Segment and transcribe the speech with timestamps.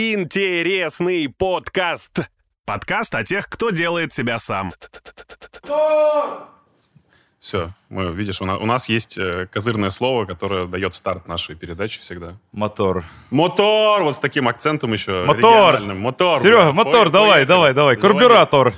[0.00, 2.20] Интересный подкаст.
[2.64, 4.70] Подкаст о тех, кто делает себя сам.
[7.40, 11.56] Все, мы, видишь, у нас, у нас есть э, козырное слово, которое дает старт нашей
[11.56, 12.36] передачи всегда.
[12.52, 13.04] Мотор.
[13.32, 14.04] Мотор!
[14.04, 15.24] Вот с таким акцентом еще.
[15.24, 15.80] Мотор!
[15.80, 16.40] Мотор!
[16.42, 17.48] Серега, мотор, Ой, давай, поехали.
[17.48, 17.96] давай, давай.
[17.96, 18.74] Карбюратор.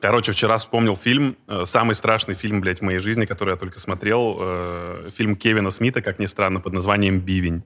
[0.00, 3.78] Короче, вчера вспомнил фильм, э, самый страшный фильм, блядь, в моей жизни, который я только
[3.78, 4.36] смотрел.
[4.40, 7.62] э, фильм Кевина Смита, как ни странно, под названием «Бивень».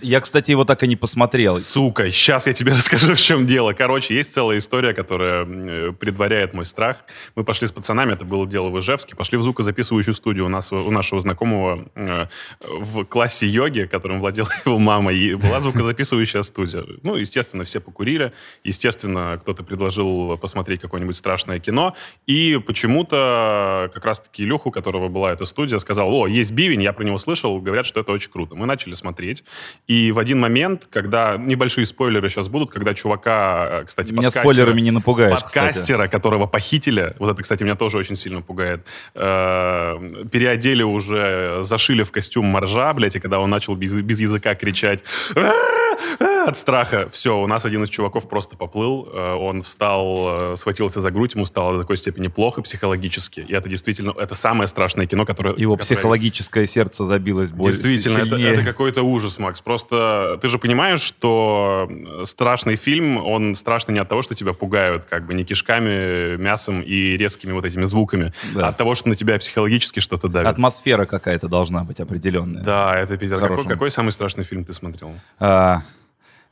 [0.00, 1.58] Я, кстати, его так и не посмотрел.
[1.60, 3.72] Сука, сейчас я тебе расскажу, в чем дело.
[3.72, 7.04] Короче, есть целая история, которая э, предваряет мой страх.
[7.36, 10.72] Мы пошли с пацанами, это было дело в Ижевске, пошли в звукозаписывающую студию у, нас,
[10.72, 12.26] у нашего знакомого э,
[12.60, 16.84] в классе йоги, которым владела его мама, и была звукозаписывающая студия.
[17.02, 18.32] Ну, естественно, все покурили,
[18.64, 21.94] естественно, кто-то предложил посмотреть какое-нибудь страшное кино,
[22.26, 26.92] и почему-то как раз-таки Илюху, у которого была эта студия, сказал, о, есть бивень, я
[26.92, 28.56] про него слышал, говорят, что это очень круто.
[28.56, 29.44] Мы начали смотреть,
[29.86, 31.36] и в один момент, когда...
[31.36, 35.66] Небольшие спойлеры сейчас будут, когда чувака, э, кстати, Меня подкастера- спойлерами не напугаешь, кстати.
[35.66, 42.02] Подкастера, которого похитили, вот это, кстати, меня тоже очень сильно пугает, э, переодели уже, зашили
[42.02, 45.02] в костюм моржа, блядь, и когда он начал без, без языка кричать!
[46.46, 51.00] От страха, все, у нас один из чуваков просто поплыл, э, он встал, э, схватился
[51.00, 55.06] за грудь, ему стало до такой степени плохо психологически, и это действительно, это самое страшное
[55.06, 55.54] кино, которое...
[55.56, 57.80] Его которое- психологическое сердце забилось больше.
[57.80, 58.54] Действительно, это, сильнее.
[58.54, 59.60] это какой-то ужас, Макс.
[59.60, 61.88] Просто ты же понимаешь, что
[62.24, 66.80] страшный фильм, он страшный не от того, что тебя пугают, как бы не кишками, мясом
[66.82, 68.66] и резкими вот этими звуками, Да.
[68.66, 70.48] а от того, что на тебя психологически что-то давит.
[70.48, 72.62] Атмосфера какая-то должна быть определенная.
[72.62, 73.40] Да, это пиздец.
[73.40, 75.12] Какой, какой самый страшный фильм ты смотрел?
[75.38, 75.82] А,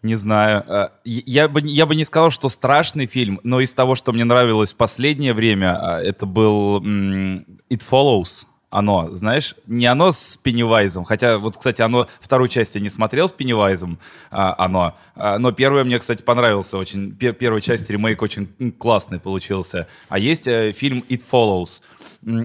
[0.04, 0.62] не знаю.
[0.68, 4.24] А, я- бы, я бы не сказал, что страшный фильм, но из того, что мне
[4.24, 8.46] нравилось в последнее время, а, это был It Follows.
[8.70, 13.28] Оно, знаешь, не оно с Пеннивайзом, хотя вот, кстати, оно вторую часть я не смотрел
[13.28, 14.00] с Пеннивайзом,
[14.32, 17.12] а, оно, А, но первое мне, кстати, понравился очень.
[17.14, 19.86] Пе- первая часть ремейк очень классный получился.
[20.08, 21.82] А есть э, фильм It Follows.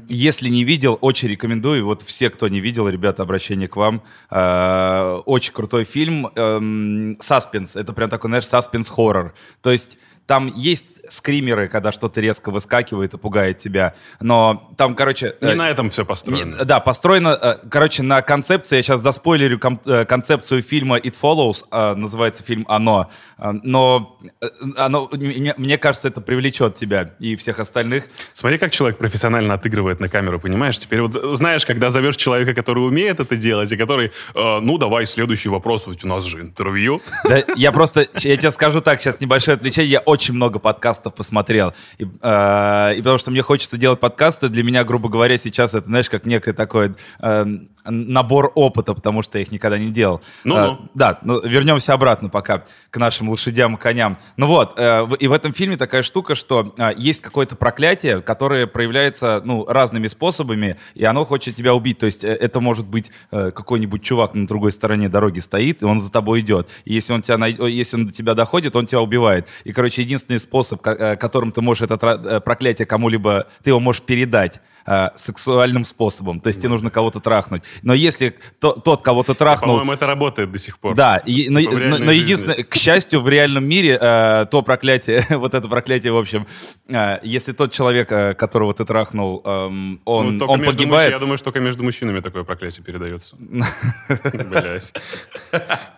[0.09, 1.85] Если не видел, очень рекомендую.
[1.85, 4.03] Вот все, кто не видел, ребята, обращение к вам.
[4.29, 6.27] Э, Очень крутой фильм.
[6.35, 7.75] Эм, Саспенс.
[7.75, 9.33] Это прям такой, знаешь, саспенс-хоррор.
[9.61, 9.97] То есть
[10.29, 13.95] там есть скримеры, когда что-то резко выскакивает и пугает тебя.
[14.19, 15.33] Но там, короче...
[15.41, 16.57] Не э, на этом все построено.
[16.57, 21.15] не- да, построено, э, короче, на концепции, я сейчас заспойлерю ком- э, концепцию фильма It
[21.19, 23.09] Follows, э, называется фильм «Оно»,
[23.41, 28.03] Э, но э, оно, мне, мне кажется, это привлечет тебя и всех остальных.
[28.33, 30.77] Смотри, как человек профессионально отыгрывает на камеру, понимаешь?
[30.77, 34.77] Теперь вот з- знаешь, когда зовешь человека, который умеет это делать, и который, э, ну,
[34.77, 37.01] давай следующий вопрос, ведь у нас же интервью.
[37.23, 41.73] Да, я просто, я тебе скажу так, сейчас небольшое отвлечение, я очень много подкастов посмотрел,
[41.97, 45.85] и, э, и потому что мне хочется делать подкасты, для меня, грубо говоря, сейчас это,
[45.85, 47.45] знаешь, как некое такое э,
[47.85, 50.21] набор опыта, потому что я их никогда не делал.
[50.43, 50.73] Ну-ну.
[50.73, 54.17] Э, да, ну, вернемся обратно пока к нашим лошадям и коням.
[54.37, 58.67] Ну вот, э, и в этом фильме такая штука, что э, есть какое-то проклятие, которое
[58.67, 61.99] проявляется, ну, разными способами, и оно хочет тебя убить.
[61.99, 65.85] То есть э, это может быть э, какой-нибудь чувак на другой стороне дороги стоит, и
[65.85, 66.69] он за тобой идет.
[66.85, 69.47] И если он, тебя най- о, если он до тебя доходит, он тебя убивает.
[69.63, 74.01] И, короче, единственный способ, э, которым ты можешь это э, проклятие кому-либо, ты его можешь
[74.01, 76.39] передать э, сексуальным способом.
[76.39, 77.63] То есть тебе нужно кого-то трахнуть.
[77.83, 79.75] Но если то- тот, кого ты трахнул...
[79.75, 80.95] По-моему, это работает до сих пор.
[80.95, 85.25] Да, и- но, Типа но- но единственное, к счастью, в реальном мире э, то проклятие,
[85.29, 86.47] вот это проклятие, в общем,
[86.87, 91.19] э, если тот человек, э, которого ты трахнул, эм, он, Ну, он погибает, мужч- Я
[91.19, 93.35] думаю, что только между мужчинами такое проклятие передается.
[94.49, 94.93] Блять.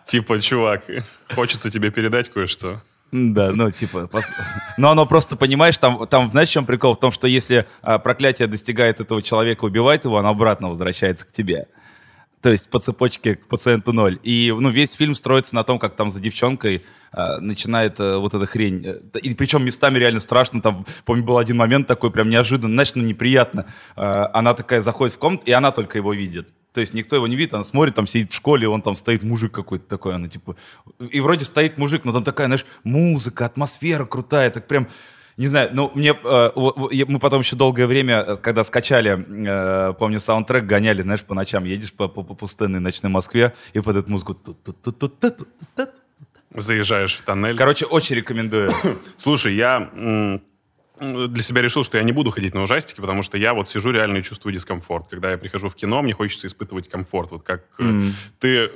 [0.05, 0.83] Типа, чувак,
[1.33, 2.81] хочется тебе передать кое-что.
[3.11, 4.09] Да, ну, типа...
[4.11, 4.23] пос-
[4.77, 6.95] Но оно просто, понимаешь, там, там знаешь, в чем прикол?
[6.95, 11.31] В том, что если а, проклятие достигает этого человека, убивает его, оно обратно возвращается к
[11.31, 11.67] тебе.
[12.41, 14.17] То есть по цепочке к пациенту ноль.
[14.23, 18.33] И ну, весь фильм строится на том, как там за девчонкой а, начинает а, вот
[18.33, 18.83] эта хрень.
[18.85, 20.61] э, И причем местами реально страшно.
[20.61, 23.65] Там, помню, был один момент такой прям неожиданно, знаешь, ну неприятно.
[23.95, 26.49] А, она такая заходит в комнату, и она только его видит.
[26.73, 29.23] То есть никто его не видит, она смотрит, там сидит в школе, он там стоит
[29.23, 30.55] мужик какой-то такой, она типа...
[30.99, 34.87] И вроде стоит мужик, но там такая, знаешь, музыка, атмосфера крутая, так прям...
[35.37, 36.51] Не знаю, ну, мне, э,
[37.07, 41.63] мы потом еще долгое время, э, когда скачали, э, помню, саундтрек гоняли, знаешь, по ночам
[41.63, 44.37] едешь по, по, по пустынной ночной Москве и под эту музыку...
[46.53, 47.55] Заезжаешь в тоннель.
[47.55, 48.71] Короче, очень рекомендую.
[49.17, 49.89] Слушай, я
[51.01, 53.91] для себя решил, что я не буду ходить на ужастики, потому что я вот сижу
[53.91, 55.07] реально и чувствую дискомфорт.
[55.09, 57.31] Когда я прихожу в кино, мне хочется испытывать комфорт.
[57.31, 58.09] Вот как э,
[58.39, 58.71] ты...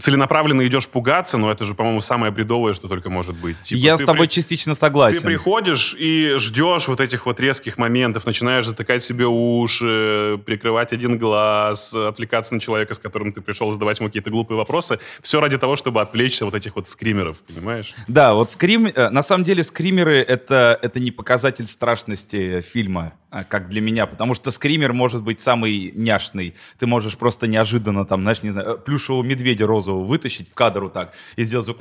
[0.00, 3.60] целенаправленно идешь пугаться, но это же, по-моему, самое бредовое, что только может быть.
[3.62, 4.34] Типа, Я с тобой при...
[4.34, 5.20] частично согласен.
[5.20, 11.18] Ты приходишь и ждешь вот этих вот резких моментов, начинаешь затыкать себе уши, прикрывать один
[11.18, 14.98] глаз, отвлекаться на человека, с которым ты пришел, задавать ему какие-то глупые вопросы.
[15.22, 17.94] Все ради того, чтобы отвлечься вот этих вот скримеров, понимаешь?
[18.06, 18.86] Да, вот скрим...
[18.86, 23.14] Э, на самом деле скримеры это, это не показатель страшности фильма.
[23.34, 26.54] А, как для меня, потому что скример может быть самый няшный.
[26.78, 30.92] Ты можешь просто неожиданно там, знаешь, не знаю, плюшевого медведя розового вытащить в кадр вот
[30.92, 31.78] так и сделать звук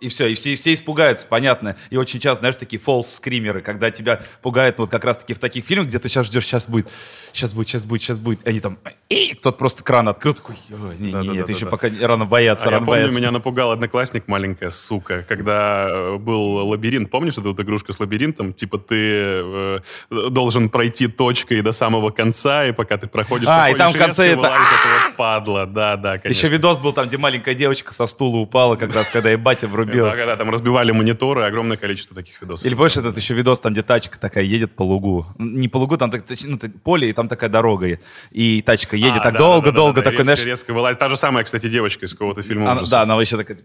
[0.00, 1.76] и все, и все, и все испугаются, понятно.
[1.90, 5.88] И очень часто, знаешь, такие фолс-скримеры, когда тебя пугают вот как раз-таки в таких фильмах,
[5.88, 6.88] где ты сейчас ждешь, сейчас будет,
[7.32, 8.46] сейчас будет, сейчас будет, сейчас будет.
[8.46, 8.78] И они там,
[9.08, 10.56] и кто-то просто кран открыл, такой,
[10.98, 11.70] не, да, не, да, это да, еще да.
[11.70, 13.16] пока рано бояться, а рано я помню, бояться.
[13.18, 18.52] меня напугал одноклассник, маленькая сука, когда э, был лабиринт, помнишь эту вот игрушку с лабиринтом?
[18.52, 23.74] Типа ты э, должен пройти точкой до самого конца, и пока ты проходишь, а, и
[23.74, 24.46] там в конце это...
[24.46, 26.46] это вот падла, да, да, конечно.
[26.46, 29.85] Еще видос был там, где маленькая девочка со стула упала, как раз когда батя врубил
[29.86, 30.04] рубил.
[30.04, 32.66] Да, когда там разбивали мониторы, огромное количество таких видосов.
[32.66, 35.26] Или больше этот еще видос, там, где тачка такая едет по лугу.
[35.38, 37.98] Не по лугу, там так, ну, поле, и там такая дорога.
[38.30, 40.44] И тачка едет а, так долго-долго, такой, знаешь...
[40.44, 40.98] Резко вылазит.
[40.98, 43.58] Та же самая, кстати, девочка из какого-то фильма она, Да, она вообще такая...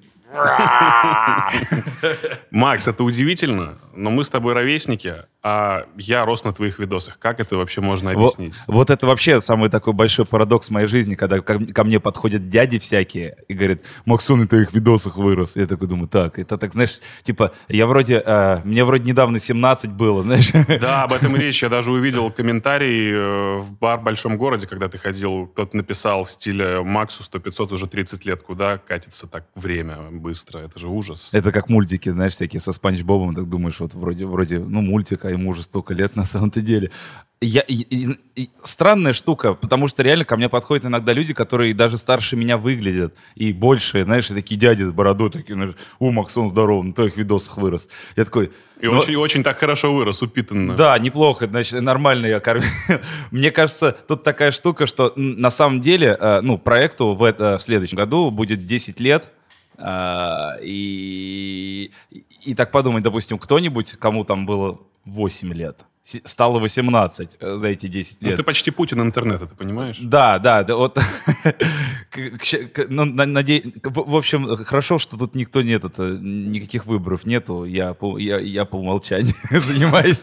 [2.51, 7.17] Макс, это удивительно, но мы с тобой ровесники, а я рос на твоих видосах.
[7.17, 8.53] Как это вообще можно объяснить?
[8.67, 12.49] Вот, вот это вообще самый такой большой парадокс моей жизни, когда ко, ко мне подходят
[12.49, 15.55] дяди всякие и говорят, Максон, на твоих видосах вырос.
[15.55, 19.91] Я такой думаю, так, это так, знаешь, типа, я вроде, э, мне вроде недавно 17
[19.91, 20.51] было, знаешь.
[20.79, 21.63] Да, об этом речь.
[21.63, 26.23] Я даже увидел комментарий э, в бар в большом городе, когда ты ходил, кто-то написал
[26.23, 30.59] в стиле Максу 100-500 уже 30 лет, куда катится так время быстро.
[30.59, 31.29] Это же ужас.
[31.33, 34.81] Это как мультики, знаешь, всякие со Спанч Бобом, так думаешь, вот вроде, вроде, ну,
[35.33, 36.91] ему уже столько лет на самом-то деле.
[37.43, 41.73] Я, и, и, и, странная штука, потому что реально ко мне подходят иногда люди, которые
[41.73, 46.11] даже старше меня выглядят, и больше, знаешь, и такие дяди с бородой, такие, знаешь, о,
[46.11, 47.89] Максон, здорово, на твоих видосах вырос.
[48.15, 48.51] Я такой...
[48.79, 50.75] И ну, очень, очень так хорошо вырос, упитанно.
[50.75, 52.69] Да, неплохо, значит, нормально я кормил.
[53.31, 57.61] Мне кажется, тут такая штука, что на самом деле, э, ну, проекту в, это, в
[57.63, 59.29] следующем году будет 10 лет,
[59.79, 61.91] э, и,
[62.43, 67.87] и так подумать, допустим, кто-нибудь, кому там было 8 лет, стало 18 э, за эти
[67.87, 68.37] 10 ну, лет.
[68.37, 69.97] Ну, ты почти Путин интернета, ты понимаешь?
[70.01, 70.97] Да, да, да вот,
[72.89, 78.17] ну, надеюсь, в общем, хорошо, что тут никто нет, это, никаких выборов нету, я по,
[78.17, 80.21] я, я по умолчанию занимаюсь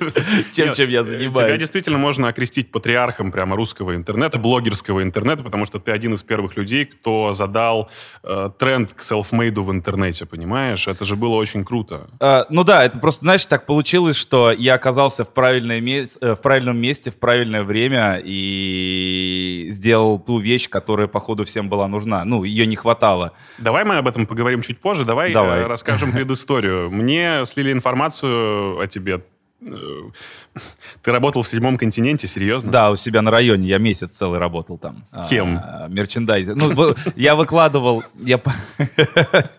[0.53, 1.39] тем, чем я занимаюсь.
[1.39, 6.25] Тебя действительно можно окрестить патриархом прямо русского интернета, блогерского интернета, потому что ты один из
[6.25, 7.89] первых людей, кто задал
[8.25, 10.89] э, тренд к селфмейду в интернете, понимаешь?
[10.89, 12.09] Это же было очень круто.
[12.19, 16.19] Э, ну да, это просто, знаешь, так получилось, что я оказался в правильном правильное место,
[16.26, 21.88] э, в правильном месте, в правильное время и сделал ту вещь, которая, походу, всем была
[21.88, 22.25] нужна.
[22.25, 23.32] Ну, ее не хватало.
[23.59, 25.05] Давай мы об этом поговорим чуть позже.
[25.05, 25.61] Давай, Давай.
[25.61, 26.91] Э, расскажем предысторию.
[26.91, 29.20] Мне слили информацию о тебе
[29.61, 29.67] э,
[31.03, 32.71] ты работал в седьмом континенте, серьезно?
[32.71, 33.69] Да, у себя на районе.
[33.69, 35.05] Я месяц целый работал там.
[35.29, 35.59] Кем?
[35.62, 36.56] А, мерчендайзер.
[36.56, 38.03] Ну, я выкладывал...
[38.14, 38.41] Я...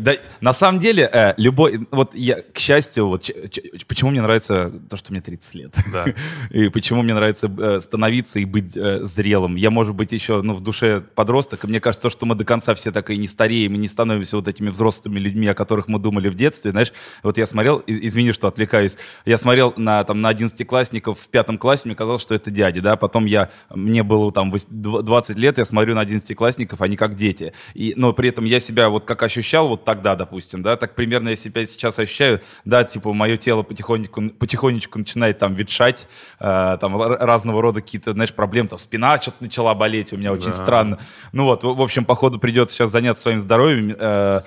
[0.00, 4.22] Да, на самом деле, э, любой, вот я, к счастью, вот ч, ч, почему мне
[4.22, 6.06] нравится то, что мне 30 лет, да.
[6.50, 9.56] и почему мне нравится э, становиться и быть э, зрелым.
[9.56, 12.74] Я, может быть, еще, ну, в душе подросток, и мне кажется, что мы до конца
[12.74, 15.98] все так и не стареем, и не становимся вот этими взрослыми людьми, о которых мы
[15.98, 16.92] думали в детстве, знаешь.
[17.22, 21.82] Вот я смотрел, извини, что отвлекаюсь, я смотрел на, там, на 11-классников в пятом классе,
[21.86, 25.94] мне казалось, что это дяди, да, потом я, мне было там 20 лет, я смотрю
[25.94, 29.83] на 11-классников, они как дети, и, но при этом я себя вот как ощущал, вот
[29.84, 34.98] тогда, допустим, да, так примерно я себя сейчас ощущаю, да, типа мое тело потихонечку, потихонечку
[34.98, 36.08] начинает там ветшать,
[36.40, 40.46] э, там разного рода какие-то, знаешь, проблемы, там спина что-то начала болеть, у меня очень
[40.46, 40.52] да.
[40.52, 40.98] странно.
[41.32, 44.40] Ну вот, в, в общем, походу придется сейчас заняться своим здоровьем, э,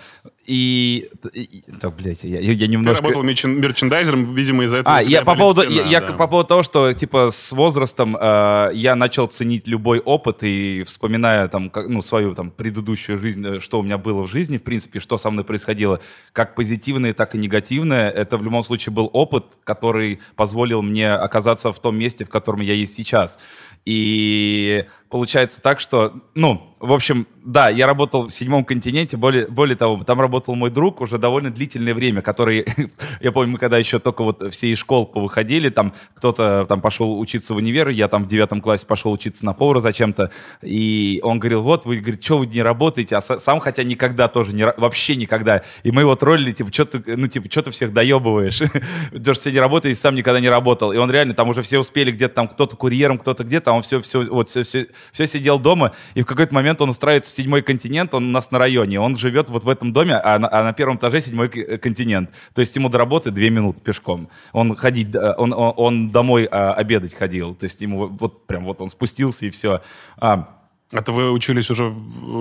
[0.47, 3.03] и, и так, блядь, я, я немножко...
[3.03, 6.13] Ты работал мерчендайзером, видимо, из-за этого А, я по поводу, спина, я, да.
[6.13, 11.49] по поводу того, что, типа, с возрастом э, я начал ценить любой опыт и вспоминая,
[11.49, 14.63] там, как, ну, свою, там, предыдущую жизнь, э, что у меня было в жизни, в
[14.63, 15.99] принципе, что со мной происходило,
[16.31, 21.73] как позитивное, так и негативное, это в любом случае был опыт, который позволил мне оказаться
[21.73, 23.37] в том месте, в котором я есть сейчас.
[23.83, 29.75] И получается так, что, ну, в общем, да, я работал в седьмом континенте, более, более
[29.75, 32.65] того, там работал мой друг уже довольно длительное время, который,
[33.21, 37.19] я помню, мы когда еще только вот все из школ повыходили, там кто-то там пошел
[37.19, 41.39] учиться в универ, я там в девятом классе пошел учиться на повара зачем-то, и он
[41.39, 45.15] говорил, вот, вы, говорит, что вы не работаете, а сам, хотя никогда тоже, не, вообще
[45.15, 48.59] никогда, и мы его троллили, типа, что ты, ну, типа, что ты всех доебываешь,
[49.11, 51.79] потому что все не работаете, сам никогда не работал, и он реально, там уже все
[51.79, 55.27] успели где-то там, кто-то курьером, кто-то где-то, а он все, все, вот, все, все, все
[55.27, 58.59] сидел дома, и в какой-то момент он устраивается в седьмой континент, он у нас на
[58.59, 62.31] районе, он живет вот в этом доме, а на, а на первом этаже седьмой континент.
[62.53, 64.29] То есть ему до работы две минуты пешком.
[64.53, 68.81] Он ходить, он, он, он домой а, обедать ходил, то есть ему вот прям вот
[68.81, 69.81] он спустился и все.
[70.17, 70.56] А,
[70.91, 71.93] это вы учились уже,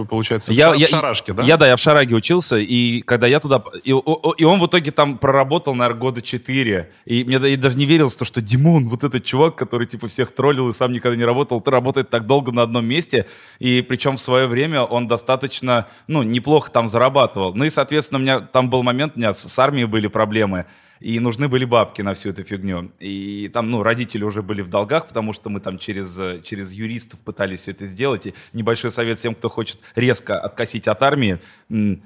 [0.08, 1.42] получается, я, в, я, в Шарашке, да?
[1.42, 3.62] Я, да, я в Шараге учился, и когда я туда...
[3.82, 6.92] И, и он в итоге там проработал, наверное, года четыре.
[7.06, 10.68] И мне я даже не верилось, что Димон, вот этот чувак, который, типа, всех троллил
[10.68, 13.26] и сам никогда не работал, ты работает так долго на одном месте,
[13.58, 17.52] и причем в свое время он достаточно, ну, неплохо там зарабатывал.
[17.52, 20.66] Ну и, соответственно, у меня там был момент, у меня с, с армией были проблемы,
[21.00, 22.90] и нужны были бабки на всю эту фигню.
[23.00, 27.20] И там, ну, родители уже были в долгах, потому что мы там через, через юристов
[27.20, 28.26] пытались все это сделать.
[28.26, 31.38] И небольшой совет всем, кто хочет резко откосить от армии,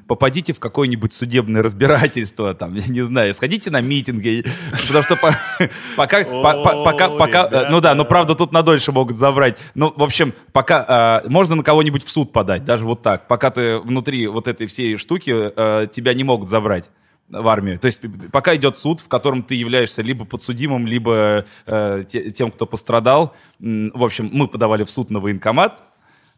[0.06, 4.44] попадите в какое-нибудь судебное разбирательство, там, я не знаю, сходите на митинги,
[4.88, 5.16] потому что
[5.96, 9.58] пока, пока, пока, ну да, но правда тут надольше могут забрать.
[9.74, 13.50] Ну, в общем, пока а, можно на кого-нибудь в суд подать, даже вот так, пока
[13.50, 16.90] ты внутри вот этой всей штуки, а, тебя не могут забрать
[17.30, 17.78] в армию.
[17.78, 22.50] То есть пока идет суд, в котором ты являешься либо подсудимым, либо э, те, тем,
[22.50, 23.34] кто пострадал.
[23.58, 25.80] В общем, мы подавали в суд на военкомат,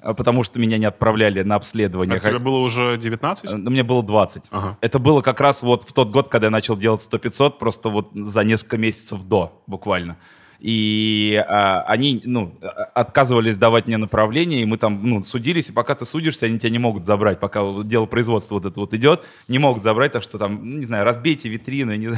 [0.01, 2.17] э, потому что меня не отправляли на обследование.
[2.17, 3.53] А тебе было уже 19?
[3.53, 4.45] Э, мне было 20.
[4.51, 4.79] Ага.
[4.81, 8.11] Это было как раз вот в тот год, когда я начал делать 100-500, просто вот
[8.15, 10.17] за несколько месяцев до буквально
[10.63, 12.57] и а, они, ну,
[12.95, 16.71] отказывались давать мне направление, и мы там, ну, судились, и пока ты судишься, они тебя
[16.71, 20.39] не могут забрать, пока дело производства вот это вот идет, не могут забрать, так что
[20.39, 22.11] там, ну, не знаю, разбейте витрины, не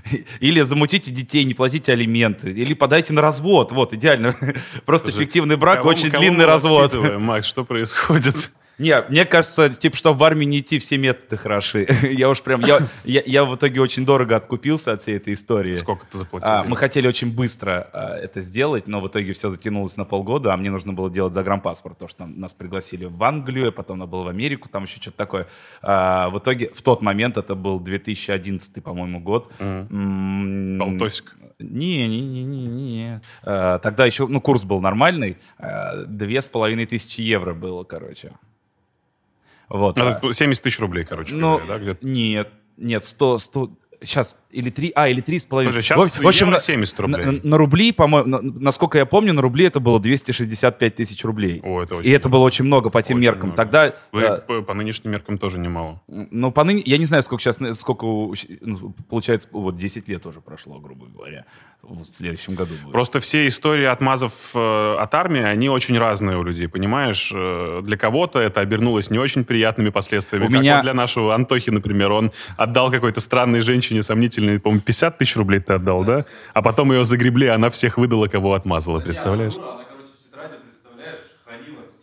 [0.40, 4.34] или замутите детей, не платите алименты, или подайте на развод, вот, идеально.
[4.84, 6.92] Просто Слушай, фиктивный брак, кого, очень кого длинный развод.
[7.20, 8.50] Макс, что происходит?
[8.78, 11.86] Не, мне кажется, типа, что в армии не идти, все методы хороши.
[12.02, 15.74] я уж прям, я, я, я в итоге очень дорого откупился от всей этой истории.
[15.74, 16.48] Сколько ты заплатил?
[16.48, 20.52] А, мы хотели очень быстро а, это сделать, но в итоге все затянулось на полгода,
[20.52, 23.98] а мне нужно было делать загранпаспорт, потому что там, нас пригласили в Англию, а потом
[23.98, 25.46] надо было в Америку, там еще что-то такое.
[25.82, 29.50] А, в итоге, в тот момент, это был 2011, по-моему, год.
[29.58, 30.78] Mm.
[30.78, 31.36] Полтосик.
[31.58, 33.20] Не, не, не, не, не.
[33.42, 35.38] А, тогда еще, ну, курс был нормальный.
[35.58, 38.32] А, две с половиной тысячи евро было, короче.
[39.72, 39.96] Вот.
[39.96, 42.06] Это 70 тысяч рублей, короче ну, говоря, да, где-то?
[42.06, 43.70] Нет, нет, 100, 100,
[44.02, 45.72] сейчас, или 3, а, или 3,5.
[45.82, 47.24] Сейчас в общем, евро 70 рублей.
[47.24, 51.60] На, на рубли, по-моему, насколько я помню, на рубли это было 265 тысяч рублей.
[51.64, 52.16] О, это очень И много.
[52.16, 53.50] это было очень много по тем очень меркам.
[53.50, 53.56] Много.
[53.56, 53.94] Тогда...
[54.12, 56.00] Вы, а, по, по нынешним меркам тоже немало.
[56.06, 58.06] Ну, по ныне, я не знаю, сколько сейчас, сколько,
[58.60, 61.44] ну, получается, вот 10 лет уже прошло, грубо говоря
[61.82, 62.92] в следующем году будет.
[62.92, 67.32] Просто все истории отмазов э, от армии, они очень разные у людей, понимаешь?
[67.34, 70.44] Э, для кого-то это обернулось не очень приятными последствиями.
[70.44, 70.76] У как меня...
[70.76, 74.02] вот для нашего Антохи, например, он отдал какой-то странной женщине
[74.42, 76.24] сомнительной, по-моему, 50 тысяч рублей ты отдал, да?
[76.54, 79.54] А потом ее загребли, она всех выдала, кого отмазала, представляешь?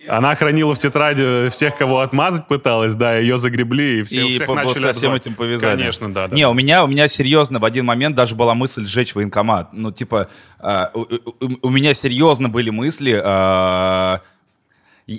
[0.08, 4.48] Она хранила в тетради всех, кого отмазать пыталась, да, ее загребли, и, все, и всех
[4.48, 5.78] по, начали со всем этим повязали.
[5.78, 6.36] Конечно, да, да.
[6.36, 9.72] Не, у меня, у меня серьезно в один момент даже была мысль сжечь военкомат.
[9.72, 10.30] Ну, типа,
[10.60, 13.22] э, у, у, у меня серьезно были мысли...
[13.24, 14.20] Э,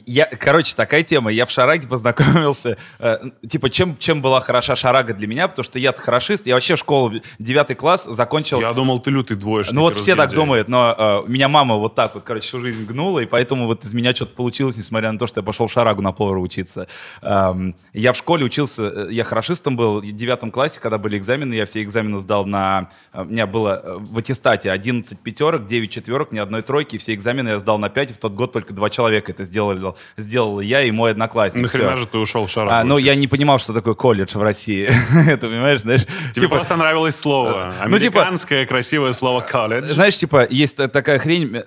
[0.06, 1.32] я, короче, такая тема.
[1.32, 2.76] Я в Шараге познакомился.
[3.00, 3.18] Э,
[3.48, 5.48] типа, чем, чем была хороша Шарага для меня?
[5.48, 6.46] Потому что я-то хорошист.
[6.46, 8.60] Я вообще школу, девятый класс закончил.
[8.60, 9.74] Я думал, ты лютый двоечник.
[9.74, 12.86] Ну вот все так думают, но э, меня мама вот так вот, короче, всю жизнь
[12.86, 15.72] гнула, и поэтому вот из меня что-то получилось, несмотря на то, что я пошел в
[15.72, 16.86] Шарагу на повара учиться.
[17.22, 21.54] Эм, я в школе учился, э, я хорошистом был, в девятом классе, когда были экзамены,
[21.54, 22.90] я все экзамены сдал на...
[23.12, 27.48] Э, у меня было в аттестате 11 пятерок, 9 четверок, ни одной тройки, все экзамены
[27.48, 30.60] я сдал на 5, и в тот год только два человека это сделали сделал, сделал
[30.60, 31.62] я и мой одноклассник.
[31.62, 34.42] Нахрена же ты ушел в Шарагу а, Ну, я не понимал, что такое колледж в
[34.42, 34.90] России.
[35.28, 36.04] Это, понимаешь, знаешь?
[36.32, 37.74] Тебе типа, просто нравилось слово.
[37.86, 39.92] Ну, типа Американское типа, красивое слово колледж.
[39.92, 41.64] Знаешь, типа, есть такая хрень,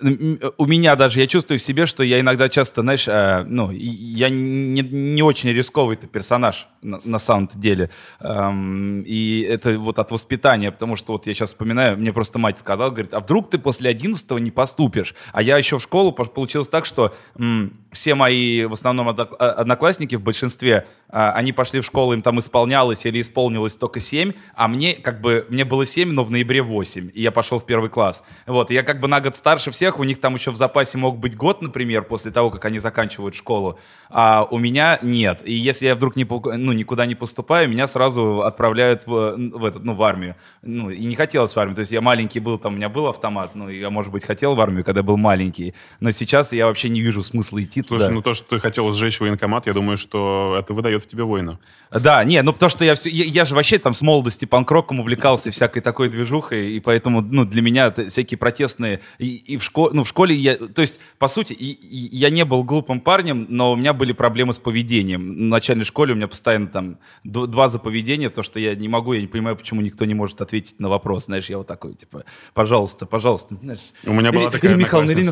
[0.57, 4.29] у меня даже, я чувствую в себе, что я иногда часто, знаешь, а, ну, я
[4.29, 7.89] не, не очень рисковый-то персонаж на, на самом-то деле.
[8.19, 12.59] Эм, и это вот от воспитания, потому что вот я сейчас вспоминаю, мне просто мать
[12.59, 15.15] сказала, говорит, а вдруг ты после 11 не поступишь?
[15.31, 17.73] А я еще в школу получилось так, что м,
[18.03, 23.21] все мои, в основном, одноклассники в большинстве, они пошли в школу, им там исполнялось или
[23.21, 27.21] исполнилось только 7, а мне как бы, мне было 7, но в ноябре 8, и
[27.21, 28.23] я пошел в первый класс.
[28.47, 31.19] Вот, я как бы на год старше всех, у них там еще в запасе мог
[31.19, 33.79] быть год, например, после того, как они заканчивают школу,
[34.09, 35.41] а у меня нет.
[35.45, 39.83] И если я вдруг не, ну, никуда не поступаю, меня сразу отправляют в, в, этот,
[39.83, 40.35] ну, в армию.
[40.63, 43.07] Ну, и не хотелось в армию, то есть я маленький был, там у меня был
[43.07, 46.89] автомат, ну, я, может быть, хотел в армию, когда был маленький, но сейчас я вообще
[46.89, 48.11] не вижу смысла идти Слушай, да.
[48.13, 51.59] ну то, что ты хотел сжечь военкомат, я думаю, что это выдает в тебе воина.
[51.91, 54.99] Да, не, ну потому что я все, я, я же вообще там с молодости панк-роком
[54.99, 59.91] увлекался всякой такой движухой, и поэтому, ну, для меня всякие протестные, и, и в школе,
[59.93, 63.45] ну, в школе я, то есть, по сути, и, и я не был глупым парнем,
[63.49, 65.33] но у меня были проблемы с поведением.
[65.33, 69.13] В начальной школе у меня постоянно там два за поведение, то, что я не могу,
[69.13, 72.23] я не понимаю, почему никто не может ответить на вопрос, знаешь, я вот такой, типа,
[72.55, 73.91] пожалуйста, пожалуйста, знаешь.
[74.05, 75.31] У меня была такая Михайловна, Ирина.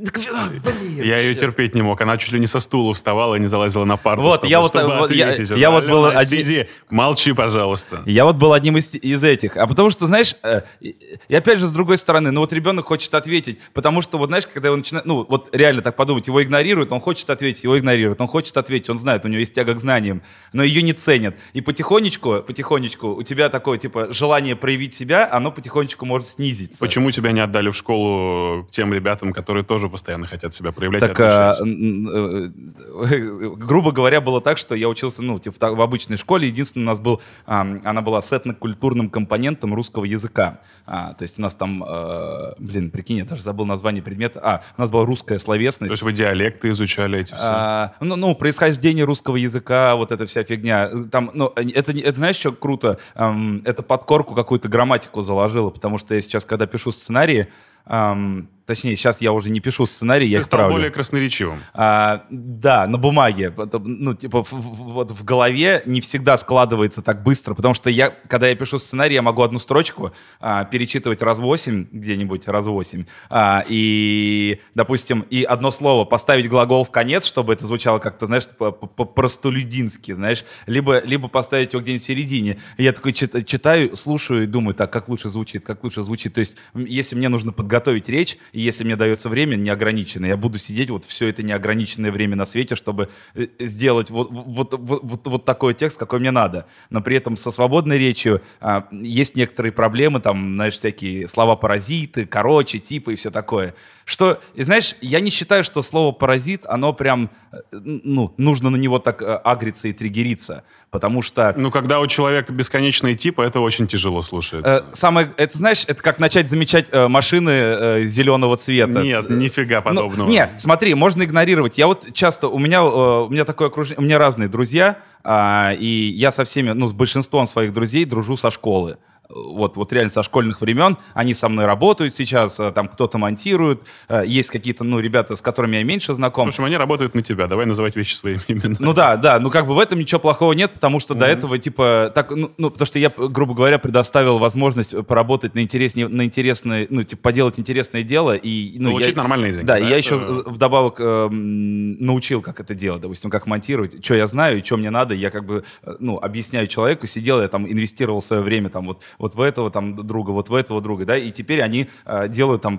[0.00, 2.00] Михайловна, блин, Я ее терпеть не мог.
[2.00, 4.22] Она чуть ли не со стула вставала и не залазила на парту.
[4.22, 8.02] Вот, я вот, вот, я- я вот был один- сиди, молчи, пожалуйста.
[8.06, 9.56] Я вот был одним из, из этих.
[9.56, 13.14] А потому что, знаешь, э, и, опять же, с другой стороны, ну вот ребенок хочет
[13.14, 16.92] ответить, потому что, вот знаешь, когда его начинает, ну вот реально так подумать, его игнорируют,
[16.92, 19.80] он хочет ответить, его игнорируют, он хочет ответить, он знает, у него есть тяга к
[19.80, 21.34] знаниям, но ее не ценят.
[21.52, 26.78] И потихонечку, потихонечку у тебя такое, типа, желание проявить себя, оно потихонечку может снизиться.
[26.78, 31.00] Почему тебя не отдали в школу к тем ребятам, которые тоже постоянно хотят себя проявлять?
[31.00, 32.48] Так, а, э,
[33.56, 36.48] грубо говоря, было так, что я учился, ну, типа, в обычной школе.
[36.48, 40.60] Единственное, у нас был, она была с этнокультурным компонентом русского языка.
[40.86, 44.40] А, то есть у нас там, э, блин, прикинь, я даже забыл название предмета.
[44.42, 45.90] А, у нас была русская То словесность.
[45.90, 47.46] есть вы диалекты изучали эти все?
[47.48, 50.90] А, ну, ну, происхождение русского языка, вот эта вся фигня.
[51.10, 52.98] Там, ну, это, это знаешь, что круто?
[53.14, 57.48] Ам, это подкорку какую-то грамматику заложило, потому что я сейчас, когда пишу сценарии,
[57.84, 60.74] ам, точнее, сейчас я уже не пишу сценарии, я Ты их стал правлю.
[60.76, 61.58] более красноречивым.
[61.74, 63.52] А, да, на бумаге.
[63.84, 68.10] Ну, типа, в, в- вот в голове не всегда складывается так быстро, потому что я,
[68.10, 73.04] когда я пишу сценарий, я могу одну строчку а, перечитывать раз восемь где-нибудь, раз восемь,
[73.30, 78.48] а, и, допустим, и одно слово поставить глагол в конец, чтобы это звучало как-то, знаешь,
[78.48, 82.58] по- по- по-простолюдински, знаешь, либо, либо поставить его где-нибудь в середине.
[82.76, 86.34] И я такой чит- читаю, слушаю и думаю, так, как лучше звучит, как лучше звучит.
[86.34, 90.58] То есть, если мне нужно подготовить речь, и если мне дается время неограниченное, я буду
[90.58, 95.26] сидеть вот все это неограниченное время на свете, чтобы э, сделать вот, вот, вот, вот,
[95.26, 96.66] вот такой текст, какой мне надо.
[96.90, 102.78] Но при этом со свободной речью а, есть некоторые проблемы, там, знаешь, всякие слова-паразиты, короче,
[102.78, 103.74] типы и все такое.
[104.04, 108.76] Что, и знаешь, я не считаю, что слово «паразит», оно прям, э, ну, нужно на
[108.76, 111.54] него так э, агриться и триггериться, потому что...
[111.56, 114.84] Ну, когда у человека бесконечные типы, это очень тяжело слушается.
[114.88, 119.02] Э, самое, это знаешь, это как начать замечать э, машины э, зеленого цвета.
[119.02, 120.28] Нет, нифига Ну, подобного.
[120.28, 121.78] не, смотри, можно игнорировать.
[121.78, 125.72] Я вот часто, у меня, э, у меня такое окружение, у меня разные друзья, а,
[125.72, 128.96] и я со всеми, ну, с большинством своих друзей дружу со школы.
[129.34, 130.96] Вот, вот реально со школьных времен.
[131.14, 133.82] Они со мной работают сейчас, э, там кто-то монтирует.
[134.08, 136.46] Э, Есть какие-то, ну, ребята, с которыми я меньше знаком.
[136.46, 137.46] В общем, они работают на тебя.
[137.46, 138.76] Давай называть вещи своими именами.
[138.78, 141.58] Ну да, да, ну как бы в этом ничего плохого нет, потому что до этого
[141.58, 146.24] типа так, ну, ну, потому что я, грубо говоря, предоставил возможность поработать на интереснее, на
[146.24, 149.66] интересное, ну типа поделать интересное дело и ну, Получить я, нормальные деньги.
[149.66, 154.26] Да, и я еще вдобавок эм, научил, как это делать, допустим, как монтировать, что я
[154.26, 157.70] знаю и что мне надо, я как бы э, ну объясняю человеку, сидел я там
[157.70, 161.16] инвестировал свое время там вот вот в этого там друга, вот в этого друга, да,
[161.16, 162.78] и теперь они э, делают там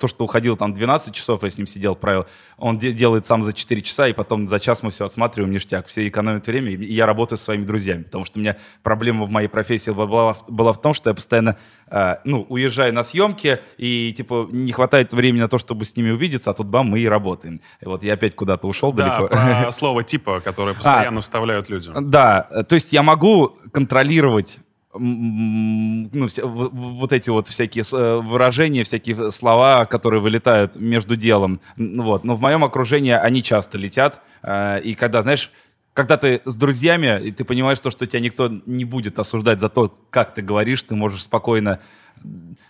[0.00, 2.26] то, что уходило там 12 часов, я с ним сидел, правил,
[2.58, 5.86] он де- делает сам за 4 часа, и потом за час мы все отсматриваем, ништяк.
[5.86, 9.30] Все экономят время, и я работаю со своими друзьями, потому что у меня проблема в
[9.30, 11.56] моей профессии была, в- была в том, что я постоянно,
[11.90, 16.10] э, ну, уезжаю на съемки, и, типа, не хватает времени на то, чтобы с ними
[16.10, 17.60] увидеться, а тут, бам, мы и работаем.
[17.82, 19.28] И вот я опять куда-то ушел Да, далеко.
[19.36, 21.90] про слово типа, которое постоянно вставляют люди.
[22.00, 24.58] Да, э, то есть я могу контролировать
[24.98, 31.16] ну, вся- в- в- вот эти вот всякие э, выражения, всякие слова, которые вылетают между
[31.16, 31.60] делом.
[31.76, 32.24] Вот.
[32.24, 34.20] Но в моем окружении они часто летят.
[34.42, 35.50] э, И когда, знаешь,
[35.94, 39.68] когда ты с друзьями, и ты понимаешь то, что тебя никто не будет осуждать за
[39.68, 41.78] то, как ты говоришь, ты можешь спокойно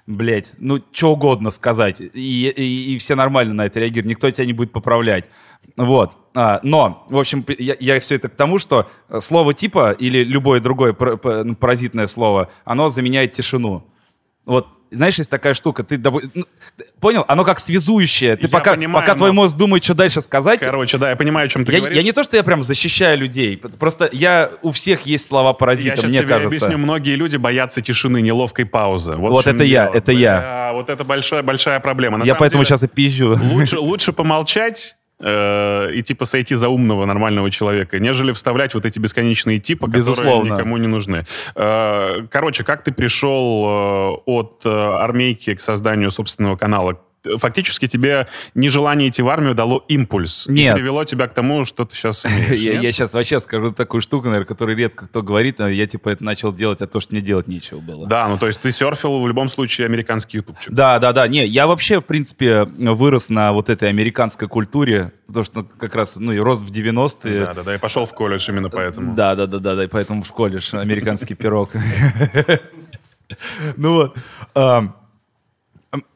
[0.07, 2.09] блять, ну, что угодно сказать, и,
[2.49, 5.29] и- и все нормально на это реагируют, никто тебя не будет поправлять.
[5.77, 6.17] Вот.
[6.35, 10.23] А, но, в общем, п- я, все это к тому, что э, слово типа или
[10.23, 10.95] любое другое
[11.45, 13.85] ну, паразитное слово, оно заменяет тишину.
[14.47, 16.21] Вот, знаешь, есть такая штука, ты, ну,
[16.77, 17.25] ты понял?
[17.27, 18.37] Оно как связующее.
[18.37, 21.17] Ты Я пока, понимаю, пока твой но- мозг думает, что дальше сказать, Короче, да, я
[21.17, 21.97] понимаю, о чем ты я, говоришь.
[21.97, 26.07] я не то, что я прям защищаю людей, просто я у всех есть слова паразита,
[26.07, 26.47] мне тебе кажется.
[26.47, 26.79] объясню.
[26.79, 29.17] Многие люди боятся тишины, неловкой паузы.
[29.17, 29.95] Вот, Вот это я, дело.
[29.97, 30.39] это я.
[30.39, 32.19] Бля, Вот это большая, большая проблема.
[32.19, 33.37] На я поэтому деле, сейчас и пизжу.
[33.53, 38.99] Лучше, лучше помолчать э, и типа сойти за умного нормального человека, нежели вставлять вот эти
[38.99, 40.43] бесконечные типы, Безусловно.
[40.43, 41.25] которые никому не нужны.
[41.55, 46.99] Э, короче, как ты пришел э, от э, армейки к созданию собственного канала?
[47.39, 50.47] Фактически тебе нежелание идти в армию дало импульс.
[50.49, 50.77] Нет.
[50.77, 52.61] И привело тебя к тому, что ты сейчас имеешь.
[52.67, 56.09] Я, я сейчас вообще скажу такую штуку, наверное, которую редко кто говорит, но я типа
[56.09, 58.07] это начал делать, а то, что мне делать нечего было.
[58.07, 60.73] Да, ну то есть ты серфил в любом случае американский ютубчик.
[60.73, 61.29] Да, да, да.
[61.29, 66.17] Не, я вообще, в принципе, вырос на вот этой американской культуре, потому что как раз,
[66.17, 67.47] ну, и рос в 90-е.
[67.47, 69.15] Да, да, да, и пошел в колледж именно поэтому.
[69.15, 71.71] Да, да, да, да, да, и поэтому в школе ж американский пирог.
[73.77, 74.17] Ну вот.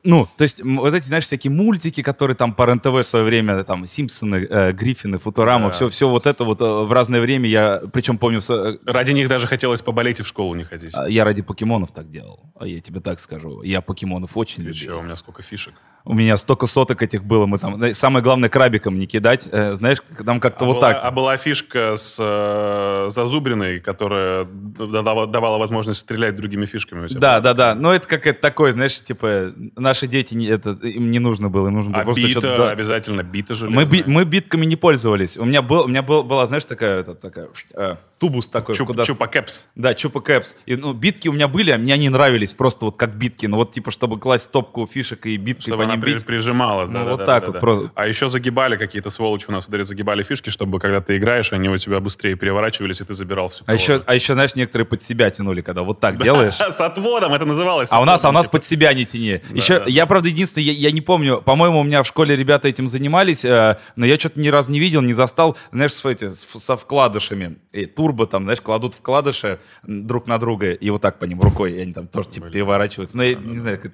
[0.02, 3.62] Ну, то есть, вот эти, знаешь, всякие мультики, которые там по РЕН-ТВ в свое время,
[3.64, 5.70] там, Симпсоны, э, Гриффины, Футурама, Да.
[5.70, 9.28] все, все вот это вот э, в разное время я, причем помню, со- Ради них
[9.28, 10.92] даже хотелось поболеть и в школу не ходить.
[10.94, 13.62] а, я ради покемонов так делал, а я тебе так скажу.
[13.62, 14.74] Я покемонов очень Ты любил.
[14.80, 15.74] чё, у меня сколько фишек.
[16.04, 19.98] У меня столько соток этих было, мы там, самое главное, крабиком не кидать, э, знаешь,
[20.24, 21.00] там как-то А вот была- так.
[21.04, 27.06] А была фишка с э, зазубриной, которая давала, давала возможность стрелять другими фишками.
[27.10, 27.74] Да, да, да.
[27.74, 31.68] Но это как это такое, знаешь, типа, наши дети, не, это, им не нужно было,
[31.68, 32.70] им нужно было А просто бита, что-то...
[32.70, 33.84] обязательно бита железная.
[33.84, 35.36] Мы, би- мы битками не пользовались.
[35.36, 38.74] У меня, был, у меня был, была, знаешь, такая, это, такая э, тубус такой.
[38.74, 39.66] Чуп- куда- Чупа кэпс.
[39.74, 40.54] Да, чупа кэпс.
[40.66, 43.46] И, ну, битки у меня были, а мне они нравились просто вот как битки.
[43.46, 46.24] Ну вот типа, чтобы класть стопку фишек и биткой Чтобы по ним бить.
[46.24, 46.88] прижималась.
[46.88, 47.58] Ну, да, вот да, так да, вот да.
[47.60, 47.90] просто.
[47.94, 51.68] А еще загибали какие-то сволочи у нас в загибали фишки, чтобы когда ты играешь, они
[51.70, 55.02] у тебя быстрее переворачивались, и ты забирал всю А еще, а еще, знаешь, некоторые под
[55.02, 56.54] себя тянули, когда вот так делаешь.
[56.70, 57.88] С отводом это называлось.
[57.90, 59.40] А у нас, а у нас под себя не тяни.
[59.50, 62.68] Еще, да, я, правда, единственное, я, я не помню, по-моему, у меня в школе ребята
[62.68, 66.30] этим занимались, э, но я что-то ни разу не видел, не застал, знаешь, с, эти,
[66.32, 67.56] с- со вкладышами.
[67.72, 71.72] И турбо там, знаешь, кладут вкладыши друг на друга и вот так по ним рукой,
[71.74, 73.16] и они там тоже типа переворачиваются.
[73.16, 73.92] Ну, я не знаю, как-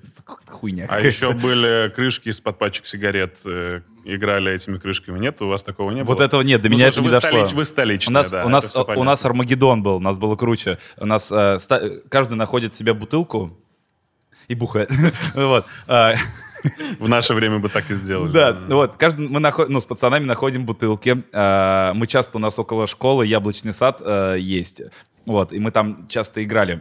[0.49, 0.87] хуйня.
[0.89, 3.39] А еще были крышки из-под пачек сигарет.
[3.45, 5.19] э, Играли этими крышками.
[5.19, 6.15] Нет, у вас такого не было?
[6.15, 7.45] Вот этого нет, до Ну, меня слушай, это не дошло.
[7.47, 10.79] столич- вы столичные, у нас, да, у, нас, у Армагеддон был, у нас было круче.
[10.97, 13.59] У нас э, ста- каждый находит себе бутылку
[14.47, 14.91] и бухает.
[15.35, 15.67] Вот.
[16.99, 18.33] В наше время бы так и сделали.
[18.33, 21.23] Да, вот, каждый, мы ну, с пацанами находим бутылки.
[21.33, 24.83] А, Мы часто, у нас около школы яблочный сад э, есть.
[25.25, 26.81] Вот, и мы там часто играли.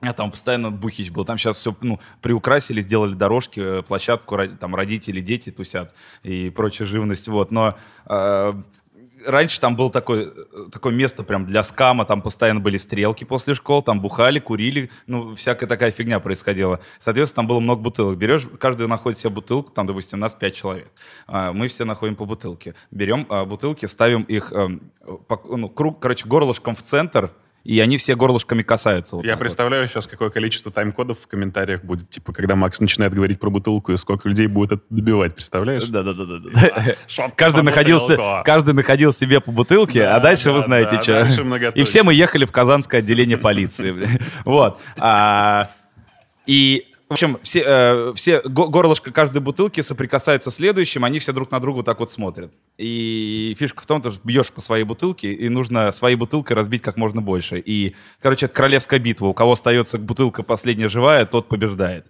[0.00, 1.24] А там постоянно бухич был.
[1.24, 6.88] Там сейчас все ну, приукрасили, сделали дорожки, э, площадку, там родители, дети тусят и прочая
[6.88, 7.28] живность.
[7.28, 7.52] Вот.
[7.52, 8.52] Но э,
[9.26, 10.30] раньше там было такое,
[10.70, 15.34] такое место прям для скама, там постоянно были стрелки после школ, там бухали, курили, ну,
[15.34, 16.80] всякая такая фигня происходила.
[16.98, 18.16] Соответственно, там было много бутылок.
[18.16, 20.90] Берешь, каждый находит себе бутылку, там, допустим, нас пять человек.
[21.26, 22.74] А, Мы все находим по бутылке.
[22.90, 24.90] Берем а, бутылки, ставим их, эм,
[25.48, 27.30] ну, круг, короче, горлышком в центр,
[27.64, 29.16] и они все горлышками касаются.
[29.16, 29.44] вот Я так вот.
[29.44, 33.92] представляю сейчас, какое количество тайм-кодов в комментариях будет, типа, когда Макс начинает говорить про бутылку,
[33.92, 35.84] и сколько людей будет это добивать, представляешь?
[35.84, 36.38] Да, да, да, да.
[36.38, 36.94] да.
[37.06, 41.70] Шотка Каждый находился, каждый находил себе по бутылке, а дальше вы знаете, что.
[41.74, 44.20] И все мы ехали в Казанское отделение полиции.
[44.44, 44.80] Вот.
[44.98, 45.68] А,
[46.46, 51.32] И, в общем, все, э, все го- горлышко каждой бутылки соприкасается с следующим, они все
[51.32, 52.52] друг на друга вот так вот смотрят.
[52.78, 56.96] И фишка в том, что бьешь по своей бутылке, и нужно своей бутылкой разбить как
[56.96, 57.58] можно больше.
[57.64, 59.26] И, короче, это королевская битва.
[59.28, 62.06] У кого остается бутылка последняя живая, тот побеждает.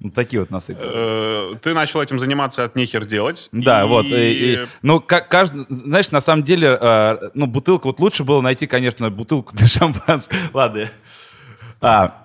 [0.00, 0.80] Вот такие вот насыпы.
[0.82, 3.48] Э, Ты начал этим заниматься от нехер делать.
[3.52, 4.06] Да, и- вот.
[4.06, 8.40] И, и- ну, ка- каждый, знаешь, на самом деле, э, ну, бутылка, вот лучше было
[8.40, 10.38] найти, конечно, бутылку для шампанского.
[10.54, 10.88] Ладно.
[11.82, 12.24] А,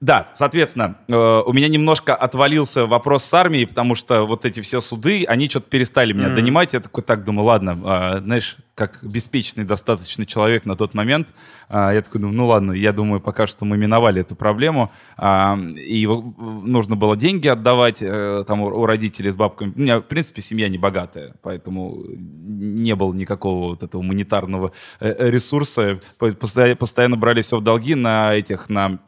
[0.00, 4.80] да, соответственно, э, у меня немножко отвалился вопрос с армией, потому что вот эти все
[4.80, 6.72] суды, они что-то перестали меня донимать.
[6.72, 11.28] Я такой так думаю, ладно, а, знаешь, как беспечный достаточно человек на тот момент,
[11.68, 15.58] а, я такой думаю, ну ладно, я думаю, пока что мы миновали эту проблему, а,
[15.76, 19.74] и нужно было деньги отдавать э, там у, у родителей с бабками.
[19.76, 25.28] У меня, в принципе, семья не богатая, поэтому не было никакого вот этого монетарного э,
[25.28, 26.00] ресурса.
[26.16, 28.98] По- Постоянно, брали все в долги на этих, на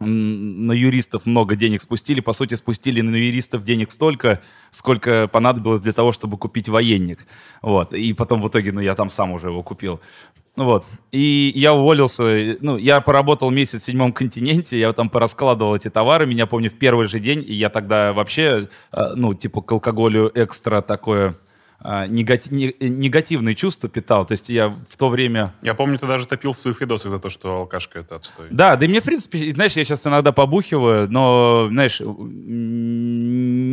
[0.00, 2.20] на юристов много денег спустили.
[2.20, 7.26] По сути, спустили на юристов денег столько, сколько понадобилось для того, чтобы купить военник.
[7.62, 7.94] Вот.
[7.94, 10.00] И потом в итоге, ну, я там сам уже его купил.
[10.56, 10.84] Ну Вот.
[11.12, 16.26] И я уволился, ну, я поработал месяц в седьмом континенте, я там пораскладывал эти товары,
[16.26, 20.30] меня, помню, в первый же день, и я тогда вообще, э, ну, типа к алкоголю
[20.34, 21.36] экстра такое
[21.84, 24.24] негати- не- негативные чувства питал.
[24.26, 27.18] То есть я в то время Я помню, ты даже топил в своих видосах за
[27.18, 28.46] то, что алкашка это отстой.
[28.50, 32.00] да, да и мне, в принципе, знаешь, я сейчас иногда побухиваю, но, знаешь,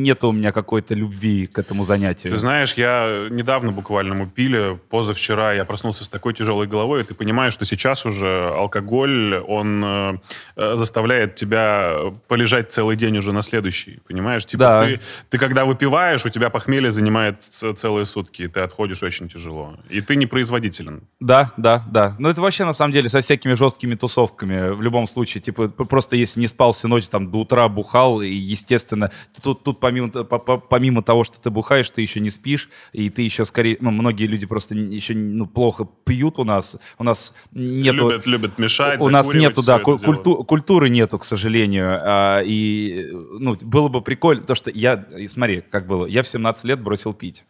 [0.01, 2.33] нет у меня какой-то любви к этому занятию.
[2.33, 7.03] Ты знаешь, я недавно буквально мы пили, позавчера я проснулся с такой тяжелой головой, и
[7.03, 10.17] ты понимаешь, что сейчас уже алкоголь, он э,
[10.55, 11.95] э, заставляет тебя
[12.27, 14.45] полежать целый день уже на следующий, понимаешь?
[14.45, 14.85] Типа Да.
[14.85, 19.75] ты, ты когда выпиваешь, у тебя похмелье занимает целые сутки, и ты отходишь очень тяжело.
[19.89, 21.03] И ты непроизводителен.
[21.19, 22.15] Да, да, да.
[22.19, 24.71] Но это вообще, на самом деле, со всякими жесткими тусовками.
[24.71, 28.33] В любом случае, типа, просто если не спал всю ночь, там, до утра бухал, и,
[28.33, 29.11] естественно,
[29.41, 32.69] тут, тут по помимо, по- по- помимо того, что ты бухаешь, ты еще не спишь,
[32.93, 37.03] и ты еще скорее, ну, многие люди просто еще ну, плохо пьют у нас, у
[37.03, 38.09] нас нету...
[38.09, 41.99] Любят, любят мешать, У нас нету, да, культу- культуры нету, к сожалению.
[42.01, 46.27] А, и, ну, было бы прикольно, то, что я, и смотри, как было, я в
[46.27, 47.43] 17 лет бросил пить.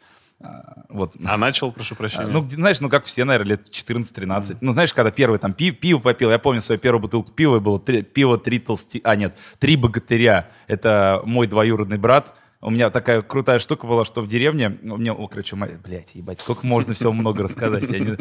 [0.43, 1.13] А, Вот.
[1.25, 2.27] А начал, прошу прощения.
[2.27, 4.57] Ну, где- знаешь, ну как все, наверное, лет 14-13.
[4.61, 7.79] Ну, знаешь, когда первый там пи- пиво попил, я помню свою первую бутылку пива, было
[7.79, 9.01] три- пиво три толсти...
[9.03, 10.49] А, нет, три богатыря.
[10.67, 12.33] Это мой двоюродный брат.
[12.63, 14.77] У меня такая крутая штука была, что в деревне...
[14.83, 17.89] У меня, о, короче, моя- блядь, ебать, сколько можно всего много рассказать.
[17.89, 18.17] Не-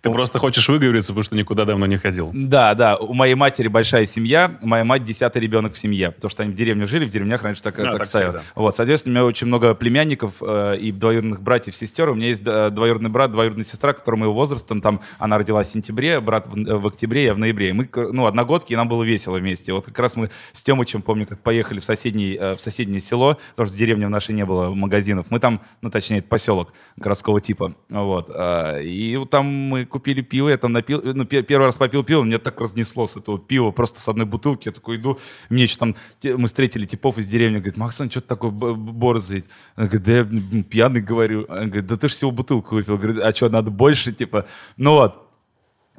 [0.00, 2.30] Ты просто хочешь выговориться, потому что никуда давно не ходил.
[2.32, 6.44] Да, да, у моей матери большая семья, моя мать десятый ребенок в семье, потому что
[6.44, 8.32] они в деревне жили, в деревнях раньше так, Ну, так так ставило.
[8.38, 8.44] всегда.
[8.54, 12.10] Вот, соответственно, у меня очень много племянников э, и двоюродных братьев, сестер.
[12.10, 15.72] У меня есть э, двоюродный брат, двоюродная сестра, которая моего возраста, там, она родилась в
[15.72, 17.70] сентябре, брат в, в октябре, я в ноябре.
[17.70, 19.72] И мы, ну, одногодки, и нам было весело вместе.
[19.72, 23.36] Вот как раз мы с Тёмычем, помню, как поехали в, соседний, э, в соседнее село,
[23.64, 25.26] потому что в деревне в нашей не было магазинов.
[25.30, 27.74] Мы там, ну, точнее, это поселок городского типа.
[27.88, 28.30] Вот.
[28.30, 32.04] а, И вот там мы купили пиво, я там напил, ну, пе- первый раз попил
[32.04, 34.68] пиво, меня так разнесло с этого пива, просто с одной бутылки.
[34.68, 38.28] Я такой иду, мне еще там, мы встретили типов из деревни, говорит, Максон, что ты
[38.28, 39.44] такой борзый?
[39.76, 41.46] Он говорит, да я пьяный, говорю.
[41.48, 42.98] Он говорит, да ты же всего бутылку выпил.
[42.98, 44.46] Говорит, а что, надо больше, типа?
[44.76, 45.20] Ну вот.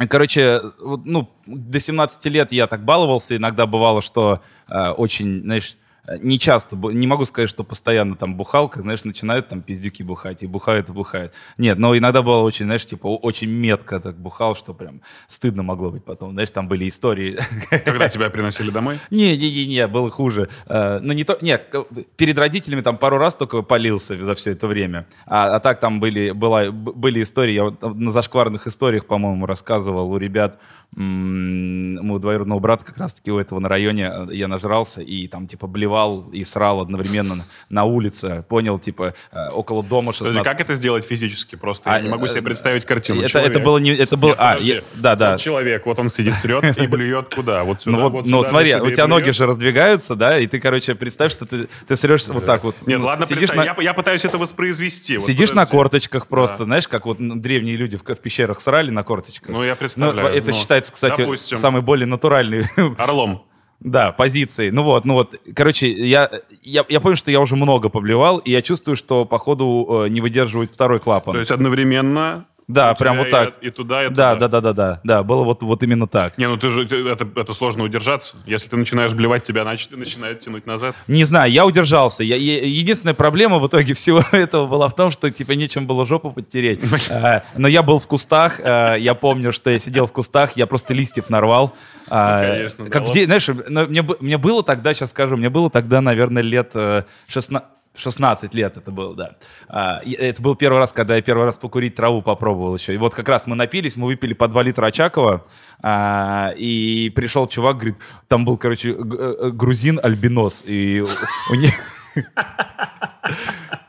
[0.10, 0.62] Короче,
[1.06, 3.38] ну, до 17 лет я так баловался.
[3.38, 5.78] Иногда бывало, что э, очень, знаешь,
[6.22, 10.44] не часто, не могу сказать, что постоянно там бухал, как, знаешь, начинают там пиздюки бухать,
[10.44, 11.34] и бухают, и бухают.
[11.58, 15.90] Нет, но иногда было очень, знаешь, типа, очень метко так бухал, что прям стыдно могло
[15.92, 16.32] быть потом.
[16.34, 17.38] Знаешь, там были истории.
[17.86, 19.00] Когда тебя приносили домой?
[19.10, 20.50] Не-не-не, было хуже.
[20.68, 21.86] Э, Ну, не то, не, к-
[22.18, 25.08] перед родителями там пару раз только полился за все это время.
[25.26, 30.12] А, а так там были, была, были истории, я вот на зашкварных историях, по-моему, рассказывал
[30.12, 30.60] у ребят,
[30.96, 35.68] у двоюродного брата как раз-таки у этого на районе э, я нажрался и там типа
[35.68, 35.95] блевал
[36.34, 40.74] и срал одновременно на, на улице, понял, типа э, около дома 16 Подожди, как это
[40.76, 41.56] сделать физически?
[41.56, 43.22] Просто А, я не могу себе э, представить картину.
[43.22, 43.92] это, Человек- это было не...
[43.92, 44.74] Это был, Нет, а, подожди.
[44.76, 45.32] я- да, да.
[45.32, 47.64] Вот человек, вот он сидит, срет и блюет куда?
[47.64, 50.48] Вот сюда, Ну, вот, вот ну, сюда, смотри, у тебя ноги же раздвигаются, да, и
[50.48, 52.76] ты, короче, представь, что ты, ты срешь вот так вот.
[52.86, 55.18] Нет, Ну, ладно, сидишь на, я, я пытаюсь это воспроизвести.
[55.18, 55.72] Вот сидишь на подожди.
[55.78, 56.64] корточках просто, Да.
[56.66, 59.50] знаешь, как вот ну, древние люди в, в пещерах срали на корточках.
[59.50, 61.58] Ну, я представляю, это ну, считается, кстати, допустим.
[61.58, 62.66] самый более натуральный
[62.98, 63.44] Орлом.
[63.80, 64.70] Да, позиции.
[64.70, 66.30] Ну вот, ну вот, короче, я,
[66.64, 70.22] я, я понял, что я уже много поблевал, и я чувствую, что, походу, э, не
[70.22, 71.34] выдерживает второй клапан.
[71.34, 72.46] То есть одновременно...
[72.68, 73.54] Да, у прям вот так.
[73.62, 74.48] И, и туда, и да, туда.
[74.48, 76.36] да, да, да, да, да, было вот, вот именно так.
[76.40, 78.38] Не, ну ты же, это, это сложно удержаться.
[78.48, 80.96] Если ты начинаешь блевать, тебя нач- начинает тянуть назад.
[81.08, 82.24] Не знаю, я удержался.
[82.24, 86.06] Я, я- единственная проблема в итоге всего этого была в том, что типа нечем было
[86.06, 86.80] жопу подтереть.
[87.12, 90.66] А, но я был в кустах, а, я помню, что я сидел в кустах, я
[90.66, 91.76] просто листьев нарвал.
[92.10, 93.10] А, Ну, конечно, как да.
[93.12, 97.04] в де- знаешь, мне, мне было тогда, сейчас скажу, мне было тогда, наверное, лет э,
[97.28, 97.68] 16.
[97.96, 99.36] 16 лет это было, да.
[99.68, 102.94] А, это был первый раз, когда я первый раз покурить траву попробовал еще.
[102.94, 105.46] И вот как раз мы напились, мы выпили по 2 литра Очакова,
[105.82, 107.96] а, и пришел чувак, говорит,
[108.28, 111.04] там был, короче, э, грузин альбинос, и
[111.52, 111.74] у них...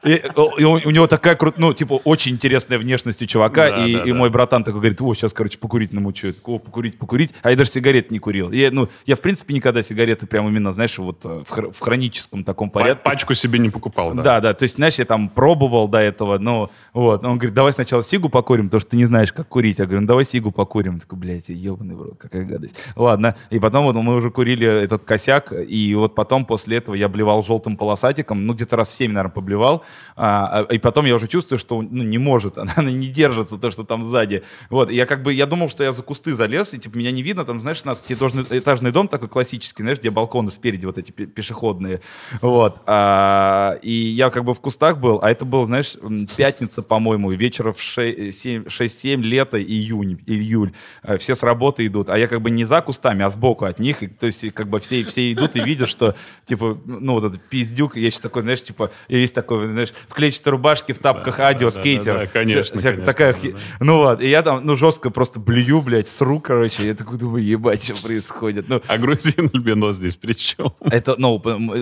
[0.07, 0.23] И,
[0.59, 3.95] и у, у него такая крутая, ну, типа, очень интересная внешность у чувака, Да, и,
[3.95, 4.15] да, и да.
[4.15, 6.29] мой братан такой говорит, о, сейчас, короче, покурить намучу.
[6.29, 7.35] Я такой, о, покурить, покурить.
[7.43, 8.53] А я даже сигарет не курил.
[8.53, 12.45] И, ну, я, в принципе, никогда сигареты прям именно, знаешь, вот э, в, в хроническом
[12.45, 13.03] таком порядке.
[13.03, 14.23] Пачку себе не покупал, да?
[14.23, 17.73] Да, да, то есть, знаешь, я там пробовал до этого, но вот, он говорит, давай
[17.73, 19.81] сначала сигу покурим, потому что ты не знаешь, как курить.
[19.81, 20.95] Я говорю, ну давай сигу покурим.
[20.95, 22.77] Я такой, блядь, ебаный в рот, какая гадость.
[22.95, 27.09] Ладно, и потом вот мы уже курили этот косяк, и вот потом после этого я
[27.09, 27.77] блевал желтым
[28.17, 29.85] полосатиком, ну где-то раз семь, наверное, поблевал,
[30.17, 33.71] а, а- и потом я уже чувствую, что ну, не может, она, не держится, то,
[33.71, 34.43] что там сзади.
[34.71, 37.23] Вот, я как бы, я думал, что я за кусты залез, и типа меня не
[37.23, 42.01] видно, там, знаешь, 16-этажный дом такой классический, знаешь, где балконы спереди вот эти пе- пешеходные,
[42.43, 42.81] вот.
[42.87, 45.97] А, и я как бы в кустах был, а это было, знаешь,
[46.37, 50.73] пятница, по-моему, вечера в 6-7 лето, июнь, июль.
[51.03, 53.79] А, Все с работы идут, а я как бы не за кустами, а сбоку от
[53.79, 54.03] них.
[54.03, 57.43] И, то есть как бы все, все идут и видят, что, типа, ну вот этот
[57.49, 61.37] пиздюк, я сейчас такой, знаешь, типа, я весь такой, знаешь, в клетчатой рубашке, в тапках
[61.37, 62.15] Да, адио, да, скейтер.
[62.15, 63.49] да, да, конечно, Вся- конечно, такая, да,
[63.81, 67.45] ну вот, и я там, ну, жестко просто блюю, блядь, сру, короче, я такой думаю,
[67.45, 68.69] ебать, что происходит.
[68.69, 70.73] Ну, А грузин альбинос здесь при чем?
[70.81, 71.39] это, ну,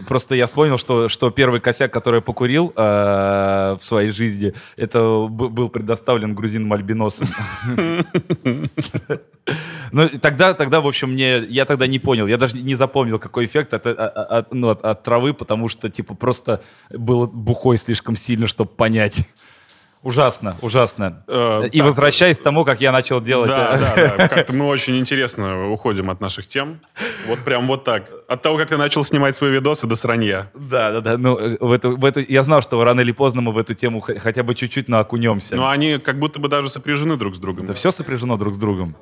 [0.09, 5.27] просто я вспомнил, что, что первый косяк, который я покурил э, в своей жизни, это
[5.31, 7.29] был предоставлен грузином альбиносом.
[9.93, 13.45] Ну, тогда, тогда, в общем, мне, я тогда не понял, я даже не запомнил, какой
[13.45, 18.17] эффект от, от- от- ну, от- от травы, потому что, типа, просто было бухой слишком
[18.17, 19.27] сильно, чтобы понять.
[20.05, 21.25] Ужасно, ужасно.
[21.27, 21.87] Э, И так.
[21.87, 23.49] возвращаясь к тому, как я начал делать...
[23.49, 24.29] Да, да, да.
[24.29, 26.81] Как-то мы очень интересно уходим от наших тем.
[27.27, 28.11] Вот прям вот так.
[28.29, 30.51] От того, как ты начал снимать свои видосы до сранья.
[30.55, 31.17] Да, да, да.
[31.17, 33.73] Ну, э, в эту, в эту, я знал, что рано или поздно мы в эту
[33.73, 35.57] тему хотя бы чуть-чуть, но окунемся.
[35.57, 37.65] Но они как будто бы даже сопряжены друг с другом.
[37.65, 38.97] Это все сопряжено друг с другом.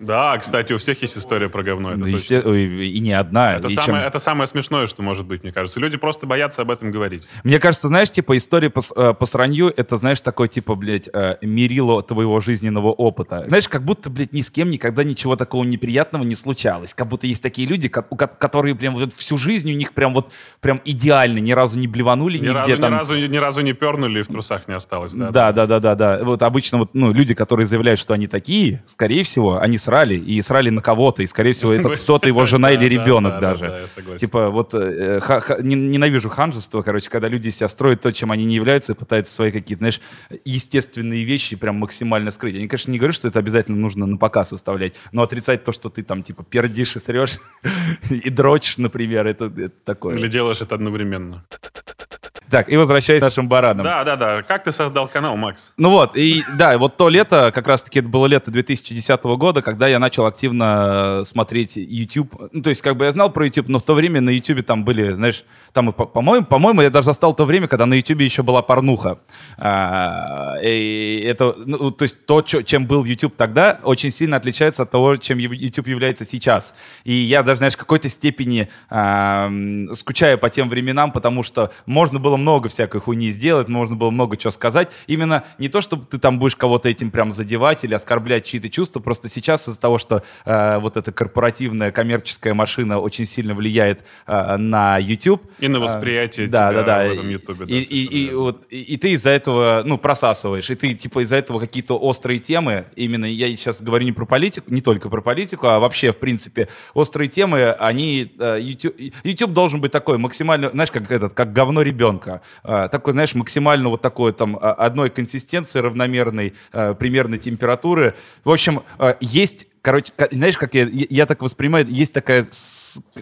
[0.00, 1.90] Да, кстати, у всех есть история про говно.
[1.90, 2.42] Это, Ну, точно.
[2.46, 3.54] ой, И не одна.
[3.56, 5.78] Это И самое, чем- это самое смешное, что может быть, мне кажется.
[5.78, 7.28] Люди просто боятся об этом говорить.
[7.44, 11.36] Мне кажется, знаешь, типа история по, э, по сранью, это, знаешь, такой, типа, блядь, э,
[11.42, 13.44] мерило твоего жизненного опыта.
[13.46, 16.94] Знаешь, как будто, блядь, ни с кем никогда ничего такого неприятного не случалось.
[16.94, 20.80] Как будто есть такие люди, которые прям вот всю жизнь у них прям вот прям
[20.84, 22.92] идеально, ни разу не блеванули Ни нигде разу, ни, там.
[22.92, 25.12] разу, ни разу не пернули, и в трусах не осталось.
[25.12, 26.20] Да, Да, да, да, да, да.
[26.24, 30.40] Вот обычно вот, ну, люди, которые заявляют, что они такие, скорее всего, они срали и
[30.40, 33.86] срали на кого-то, и, скорее всего, это кто-то его жена или ребенок да, даже.
[34.18, 35.20] Типа вот э,
[35.60, 39.50] ненавижу ханжество, короче, когда люди себя строят то, чем они не являются, и пытаются свои
[39.50, 40.00] какие-то, знаешь,
[40.44, 42.54] естественные вещи прям максимально скрыть.
[42.54, 45.88] Я, конечно, не говорю, что это обязательно нужно на показ выставлять, но отрицать то, что
[45.88, 47.40] ты там, типа, пердишь и срешь
[48.10, 49.50] и дрочишь, например, это
[49.84, 50.16] такое.
[50.16, 51.44] Или делаешь это одновременно.
[52.50, 53.84] Так, и возвращаясь к нашим баранам.
[53.84, 54.42] Да, да, да.
[54.42, 55.72] Как ты создал канал, Макс?
[55.76, 59.86] Ну вот, и да, вот то лето, как раз-таки это было лето 2010 года, когда
[59.86, 62.34] я начал активно э, смотреть YouTube.
[62.52, 64.66] Ну, то есть, как бы я знал про YouTube, но в то время на YouTube
[64.66, 68.42] там были, знаешь, там, по-моему, по-моему, я даже застал то время, когда на YouTube еще
[68.42, 69.18] была порнуха.
[69.56, 74.90] А, и это, ну, то есть то, чем был YouTube тогда, очень сильно отличается от
[74.90, 76.74] того, чем YouTube является сейчас.
[77.04, 79.50] И я даже, знаешь, в какой-то степени а,
[79.94, 84.36] скучаю по тем временам, потому что можно было много всякой хуйни сделать, можно было много
[84.36, 84.88] чего сказать.
[85.06, 89.00] Именно не то, чтобы ты там будешь кого-то этим прям задевать или оскорблять чьи-то чувства,
[89.00, 94.56] просто сейчас из-за того, что э, вот эта корпоративная коммерческая машина очень сильно влияет э,
[94.56, 95.42] на YouTube.
[95.58, 97.08] И на а, восприятие да, тебя да, да.
[97.08, 97.26] в этом
[97.58, 98.38] да, И, и- совершенно и верно.
[98.40, 100.70] вот, и, и ты из-за этого, ну, просасываешь.
[100.70, 104.72] И ты, типа, из-за этого какие-то острые темы, именно я сейчас говорю не про политику,
[104.72, 108.32] не только про политику, а вообще, в принципе, острые темы, они...
[108.38, 112.29] э, YouTube, YouTube должен быть такой максимально, знаешь, как этот, как говно ребенка.
[112.64, 118.14] Э, Такой, знаешь, максимально вот такой там а, одной консистенции, равномерной, э, примерной температуры.
[118.44, 122.46] В общем, э, есть Короче, знаешь, как я, я так воспринимаю, есть такая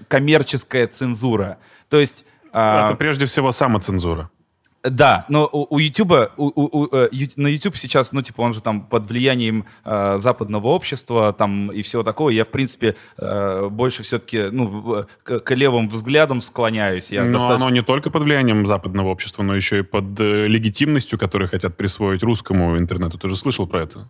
[0.09, 1.59] коммерческая цензура.
[1.88, 2.25] То есть...
[2.53, 4.29] а, Это прежде всего самоцензура.
[4.90, 8.53] Да, но у, у YouTube, у, у- у, э, на YouTube сейчас, ну, типа, он
[8.53, 12.31] же там под влиянием э, западного общества там и всего такого.
[12.31, 17.11] Я, в принципе, э, больше все-таки, ну, к, к левым взглядам склоняюсь.
[17.11, 20.46] Я Но достаточно- оно не только под влиянием западного общества, но еще и под э,
[20.46, 23.18] легитимностью, которую хотят присвоить русскому интернету.
[23.18, 24.09] Ты же слышал про это?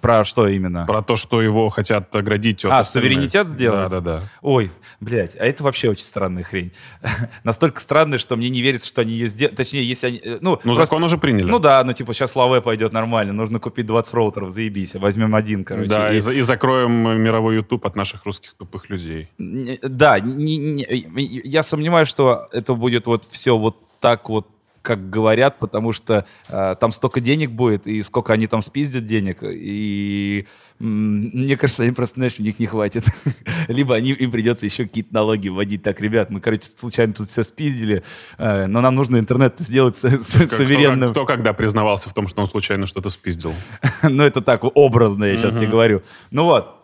[0.00, 0.84] Про что именно?
[0.84, 3.12] Про то, что его хотят оградить от А, остальных.
[3.12, 3.88] суверенитет сделать?
[3.90, 4.22] Да, да, да.
[4.42, 4.70] Ой,
[5.00, 6.72] блядь, а это вообще очень странная хрень.
[7.44, 9.56] Настолько странная, что мне не верится, что они ее сделают.
[9.56, 10.18] Точнее, если они...
[10.22, 11.48] э, Ну, Ну, просто- закон уже приняли.
[11.50, 15.64] Ну да, ну типа сейчас Лаве пойдет нормально, нужно купить 20 роутеров, заебись, возьмем один,
[15.64, 15.88] короче.
[15.88, 19.28] да, и- и, за- и закроем э, мировой YouTube от наших русских тупых людей.
[19.38, 24.46] Да, не- не- я сомневаюсь, что это будет вот все вот так вот,
[24.86, 29.38] как говорят, потому что э, там столько денег будет, и сколько они там спиздят денег,
[29.42, 30.46] и
[30.78, 33.04] мне кажется, они просто, знаешь, у них не хватит.
[33.68, 35.82] Либо они, им придется еще какие-то налоги вводить.
[35.82, 38.02] Так, ребят, мы, короче, случайно тут все спиздили,
[38.38, 41.10] э, но нам нужно интернет сделать с- с- суверенным.
[41.10, 43.54] Кто, кто когда признавался в том, что он случайно что-то спиздил?
[44.02, 46.02] ну, это так образно, я сейчас тебе говорю.
[46.30, 46.74] Ну вот.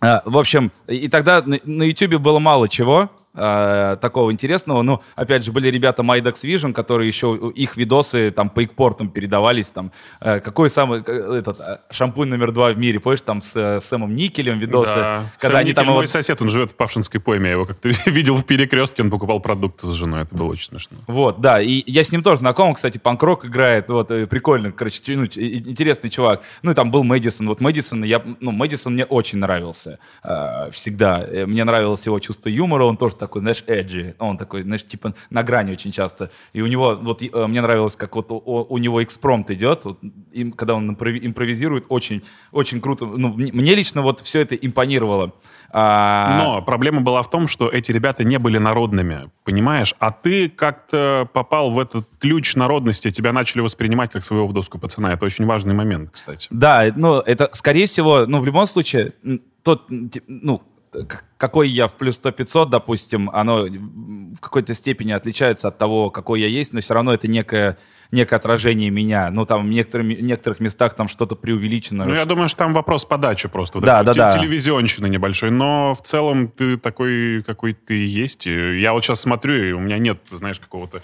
[0.00, 4.82] А, В общем, и и тогда на- на YouTube было мало чего а, такого интересного.
[4.82, 9.70] Ну, опять же, были ребята MyDox Vision, которые еще, их видосы там по экпортам передавались.
[9.70, 9.90] Там,
[10.20, 13.80] э, какой самый, э, этот, э, шампунь номер два в мире, помнишь, там с э,
[13.80, 14.94] Сэмом Никелем видосы.
[14.94, 15.30] Да.
[15.38, 17.46] Когда Сэм они там Никель, его- мой сосед, он живет в Павшинской пойме.
[17.46, 20.22] Я его как-то видел в перекрестке, он покупал продукты с женой.
[20.22, 20.98] Это было очень смешно.
[21.06, 25.00] Вот, да, и я с ним тоже знаком, кстати, панк-рок играет, вот, э, прикольно, короче,
[25.16, 26.42] ну, интересный чувак.
[26.62, 31.24] Ну, и там был Мэдисон, вот Мэдисон, я, ну, Мэдисон мне очень нравился э, всегда.
[31.26, 35.14] Э, Мне нравилось его чувство юмора, он тоже такой, знаешь, эджи, он такой, знаешь, типа
[35.30, 36.30] на грани очень часто.
[36.52, 40.00] И у него, вот, э, мне нравилось, как вот у, у него экспромт идет, вот,
[40.32, 43.06] им, когда он импрови- импровизирует, очень, очень круто.
[43.06, 45.34] Ну, мне лично вот все это импонировало.
[45.70, 49.94] А, Но проблема была в том, что эти ребята не были народными, понимаешь?
[50.00, 54.80] А ты как-то попал в этот ключ народности, тебя начали воспринимать как своего в доску
[54.80, 55.12] пацана.
[55.12, 56.48] Это очень важный момент, кстати.
[56.50, 59.12] Да, ну, это, скорее всего, ну, в любом случае,
[59.62, 59.86] тот,
[60.26, 60.60] ну,
[61.36, 66.48] какой я в плюс 100-500, допустим, оно в какой-то степени отличаются от того, какой я
[66.48, 67.78] есть, но все равно это некое
[68.12, 69.30] некое отражение меня.
[69.30, 72.04] Ну, там в некоторых, некоторых местах там что-то преувеличено.
[72.04, 73.80] Ну, я думаю, что там вопрос подачи просто.
[73.80, 74.30] Да, да, да.
[74.30, 75.50] Телевизионщины небольшой.
[75.50, 78.46] Но в целом ты такой, какой ты есть.
[78.46, 81.02] Я вот сейчас смотрю, и у меня нет, знаешь, какого-то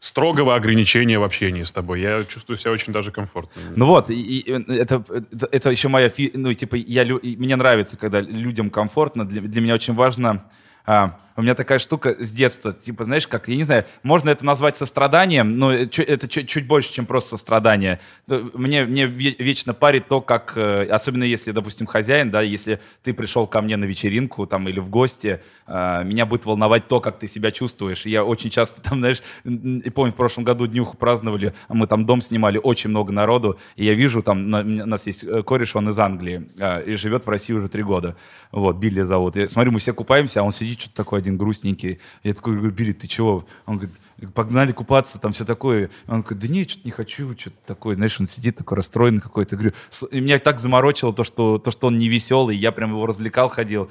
[0.00, 2.00] строгого ограничения в общении с тобой.
[2.00, 3.62] Я чувствую себя очень даже комфортно.
[3.76, 6.08] Ну вот, и, и, это, это, это еще моя...
[6.08, 6.32] Фи...
[6.34, 9.24] Ну, типа, я, мне нравится, когда людям комфортно.
[9.24, 10.44] Для, для меня очень важно
[10.90, 14.44] а, у меня такая штука с детства, типа, знаешь, как, я не знаю, можно это
[14.44, 18.00] назвать состраданием, но это чуть, чуть больше, чем просто сострадание.
[18.26, 23.46] Мне, мне вечно парит то, как, э, особенно если, допустим, хозяин, да, если ты пришел
[23.46, 27.28] ко мне на вечеринку там или в гости, а, меня будет волновать то, как ты
[27.28, 28.04] себя чувствуешь.
[28.04, 32.20] Я очень часто там, знаешь, и помню, в прошлом году днюху праздновали, мы там дом
[32.20, 35.98] снимали, очень много народу, и я вижу, там, у нас есть э, кореш, он из
[36.00, 38.16] Англии, а, и живет в России уже три года.
[38.50, 39.36] Вот, Билли зовут.
[39.36, 42.00] Я смотрю, мы все купаемся, а он сидит что-то такой один грустненький.
[42.24, 43.44] Я такой говорю, Билли, ты чего?
[43.66, 43.94] Он говорит,
[44.34, 45.90] погнали купаться, там все такое.
[46.06, 47.94] Он говорит, да нет, что-то не хочу, что-то такое.
[47.94, 49.56] Знаешь, он сидит такой расстроенный какой-то.
[49.56, 49.74] Говорю,
[50.10, 52.56] и меня так заморочило то что, то, что он не веселый.
[52.56, 53.90] Я прям его развлекал, ходил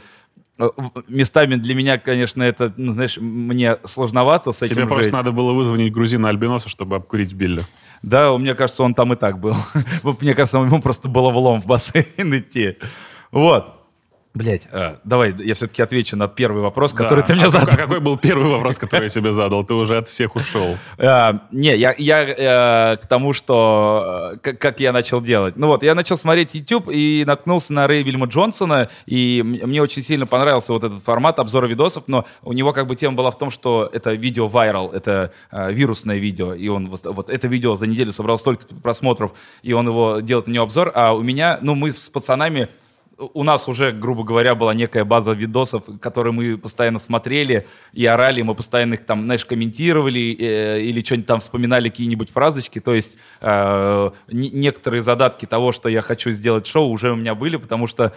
[0.57, 0.69] э,
[1.07, 4.93] местами для меня, конечно, это, ну, знаешь, мне сложновато с этим Тебе жить.
[4.93, 7.61] просто надо было вызвонить грузина Альбиноса, чтобы обкурить Билли.
[8.01, 9.55] Да, мне кажется, он там и так был.
[10.21, 12.05] мне кажется, ему просто было влом в бассейн
[12.37, 12.77] идти.
[13.31, 13.76] Вот.
[14.37, 17.25] Блять, а, давай я все-таки отвечу на первый вопрос, который да.
[17.25, 17.73] ты мне а задал.
[17.73, 19.63] А какой был первый вопрос, который я тебе задал?
[19.63, 20.77] Ты уже от всех ушел.
[20.99, 25.57] А, не, я, я а, к тому, что э, как, как я начал делать.
[25.57, 30.03] Ну вот, я начал смотреть YouTube и наткнулся на Рэя Вильма Джонсона, и мне очень
[30.03, 33.39] сильно понравился вот этот формат обзора видосов, но у него как бы тема была в
[33.39, 37.87] том, что это видео вайрал, это а, вирусное видео, и он вот это видео за
[37.87, 39.33] неделю собрал столько просмотров,
[39.63, 42.69] и он его делает на него обзор, а у меня, ну мы с пацанами
[43.17, 48.41] у нас уже, грубо говоря, была некая база видосов, которые мы постоянно смотрели и орали,
[48.41, 52.79] мы постоянно их там, знаешь, комментировали э, или что-нибудь там вспоминали, какие-нибудь фразочки.
[52.79, 57.57] То есть э, некоторые задатки того, что я хочу сделать шоу, уже у меня были,
[57.57, 58.13] потому что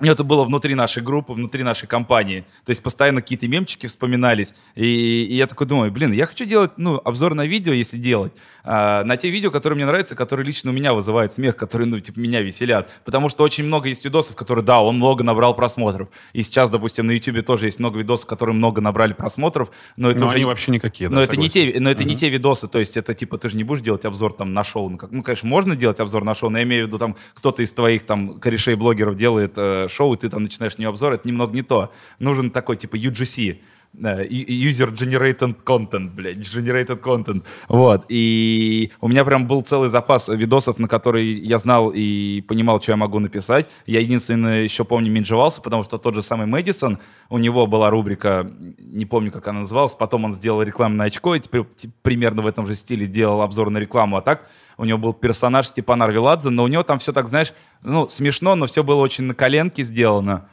[0.00, 2.44] это было внутри нашей группы, внутри нашей компании.
[2.64, 4.54] То есть постоянно какие-то мемчики вспоминались.
[4.74, 4.84] И,
[5.24, 8.32] и я такой думаю, блин, я хочу делать ну, обзор на видео, если делать.
[8.64, 11.98] А, на те видео, которые мне нравятся, которые лично у меня вызывают смех, которые, ну,
[12.00, 12.90] типа, меня веселят.
[13.04, 16.08] Потому что очень много есть видосов, которые, да, он много набрал просмотров.
[16.32, 19.70] И сейчас, допустим, на YouTube тоже есть много видосов, которые много набрали просмотров.
[19.96, 20.36] Но это но уже...
[20.36, 22.06] они вообще никакие, да, Но это, не те, но это uh-huh.
[22.06, 22.68] не те видосы.
[22.68, 24.88] То есть это, типа, ты же не будешь делать обзор там на шоу.
[24.90, 27.16] Ну, как, ну, конечно, можно делать обзор на шоу, но я имею в виду, там,
[27.34, 31.26] кто-то из твоих там корешей-блогеров делает э, шоу, и ты там начинаешь не обзор, это
[31.26, 31.92] немного не то.
[32.18, 33.60] Нужен такой типа UGC,
[33.94, 37.44] user generated content, блядь, generated content.
[37.68, 38.04] Вот.
[38.08, 42.92] И у меня прям был целый запас видосов, на которые я знал и понимал, что
[42.92, 43.68] я могу написать.
[43.86, 48.50] Я единственное еще помню минжевался, потому что тот же самый Мэдисон, у него была рубрика,
[48.78, 51.64] не помню, как она называлась, потом он сделал рекламное очко, и теперь
[52.02, 55.66] примерно в этом же стиле делал обзор на рекламу, а так у него был персонаж
[55.66, 59.24] Степан Арвеладзе, но у него там все так, знаешь, ну, смешно, но все было очень
[59.24, 60.48] на коленке сделано.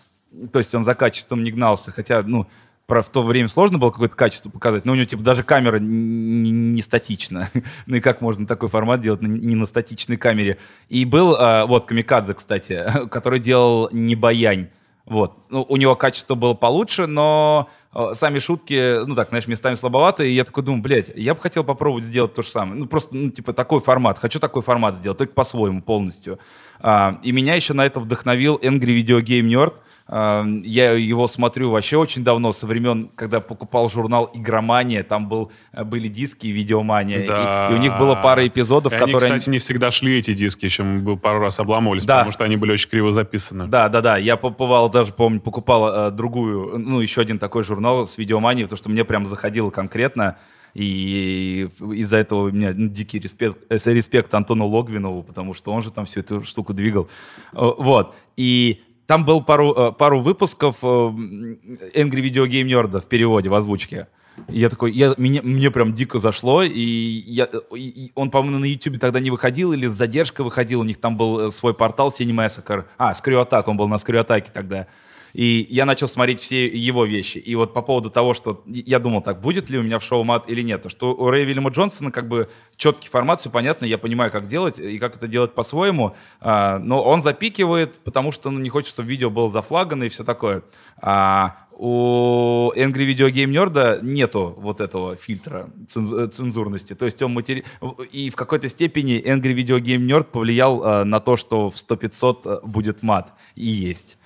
[0.51, 2.47] То есть он за качеством не гнался, хотя, ну,
[2.88, 5.77] про в то время сложно было какое-то качество показать, но у него типа даже камера
[5.79, 7.49] не, не статична.
[7.86, 10.57] ну и как можно такой формат делать не на статичной камере?
[10.89, 14.69] И был, а, вот, Камикадзе, кстати, который делал не баянь.
[15.05, 15.38] Вот.
[15.49, 20.31] Ну, у него качество было получше, но э, сами шутки, ну так, знаешь, местами слабоватые.
[20.31, 22.79] И я такой думаю, блядь, я бы хотел попробовать сделать то же самое.
[22.79, 24.17] Ну, просто, ну, типа, такой формат.
[24.17, 26.39] Хочу такой формат сделать, только по-своему полностью.
[26.79, 29.75] А, и меня еще на это вдохновил Angry Video Game Nerd.
[30.08, 35.84] Я его смотрю вообще очень давно, со времен, когда покупал журнал «Игромания», там был, э,
[35.84, 37.70] были диски «Видеомания», да.
[37.70, 39.16] и, и у них было пара эпизодов, и которые...
[39.16, 42.18] Они, кстати, не всегда шли, эти диски, еще мы пару раз обламывались, да.
[42.18, 43.66] потому что они были очень криво записаны.
[43.66, 48.08] Да, да, да, я побывал даже, помню, покупал э, другую, ну, еще один такой журнал
[48.08, 50.38] с «Видеоманией», потому что мне прям заходило конкретно,
[50.76, 55.82] и из-за этого у меня ну, дикий респект, э, респект Антону Логвинову, потому что он
[55.82, 57.10] же там всю эту штуку двигал.
[57.53, 58.14] Вот.
[58.38, 63.53] И там был пару, э, пару выпусков э, Angry Video Game Nerd в переводе, в
[63.53, 64.08] озвучке.
[64.49, 66.82] Я такой, я, мне, мне прям дико зашло, и,
[67.26, 70.99] я, и он, по-моему, на YouTube тогда не выходил, или с задержкой выходил, у них
[70.99, 72.86] там был э, свой портал Cinemassacre.
[72.97, 74.88] А, Attack, он был на Attack тогда.
[75.36, 77.39] И я начал смотреть все его вещи.
[77.39, 80.23] И вот по поводу того, что я думал, так, будет ли у меня в шоу
[80.23, 83.97] мат или нет, что у Рэя Вильяма Джонсона как бы четкий формат, все понятно, я
[83.97, 88.59] понимаю, как делать и как это делать по-своему, а, но он запикивает, потому что ну,
[88.61, 90.63] не хочет, чтобы видео было зафлагано и все такое.
[91.01, 96.95] А, у Angry Video Game Nerd нету вот этого фильтра цензурности.
[96.95, 97.65] То есть он матери...
[98.13, 102.65] И в какой-то степени Angry Video Game Nerd повлиял э, на то, что в 100-500
[102.65, 103.33] будет мат.
[103.55, 104.17] И есть.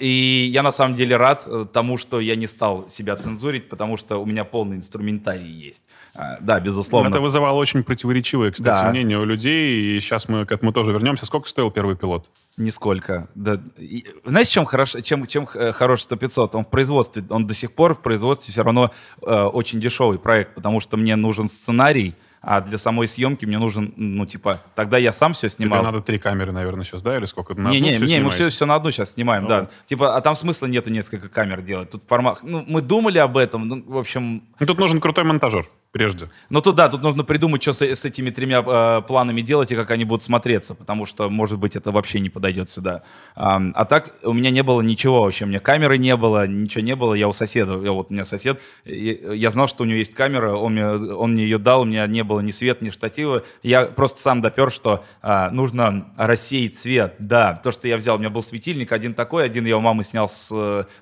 [0.00, 3.96] И я на самом деле рад э, тому, что я не стал себя цензурить, потому
[3.96, 5.84] что у меня полный инструментарий есть.
[6.14, 7.08] А, Да, безусловно.
[7.08, 8.90] Это вызывало очень противоречивые, кстати, Да.
[8.90, 11.24] мнения у людей, и сейчас мы к этому тоже вернемся.
[11.24, 12.28] Сколько стоил первый пилот?
[12.58, 13.28] Нисколько.
[13.34, 13.58] Да.
[13.78, 16.54] И знаешь, чем хорош, чем, чем э, хорош 100 500?
[16.54, 18.90] Он в производстве, он до сих пор в производстве все равно
[19.22, 23.94] э, очень дешевый проект, потому что мне нужен сценарий, а для самой съемки мне нужен,
[23.96, 25.82] ну, типа, тогда я сам все Тебе снимал.
[25.84, 27.16] надо три камеры, наверное, сейчас, да?
[27.16, 27.54] Или сколько?
[27.54, 28.48] На не, не, не, мы снимаете?
[28.48, 29.60] все, на одну сейчас снимаем, Ну да.
[29.60, 29.70] вот.
[29.86, 31.90] Типа, а там смысла нету несколько камер делать.
[31.90, 35.66] Тут формат, ну, мы думали об этом, ну, в общем, Ну, Тут нужен крутой монтажер,
[35.92, 36.30] прежде.
[36.48, 39.76] ну тут да, тут нужно придумать, что с, с этими тремя э, планами делать и
[39.76, 43.02] как они будут смотреться, потому что, может быть, это вообще не подойдет сюда.
[43.34, 46.82] Ам, а так у меня не было ничего вообще, у меня камеры не было, ничего
[46.82, 47.14] не было.
[47.14, 50.14] Я у соседа, я, вот у меня сосед, я, я знал, что у него есть
[50.14, 53.44] камера, он мне, он мне ее дал, у меня не было ни света, ни штатива.
[53.62, 57.16] Я просто сам допер, что а, нужно рассеять свет.
[57.18, 60.04] Да, то, что я взял, у меня был светильник, один такой, один я у мамы
[60.04, 60.50] снял с,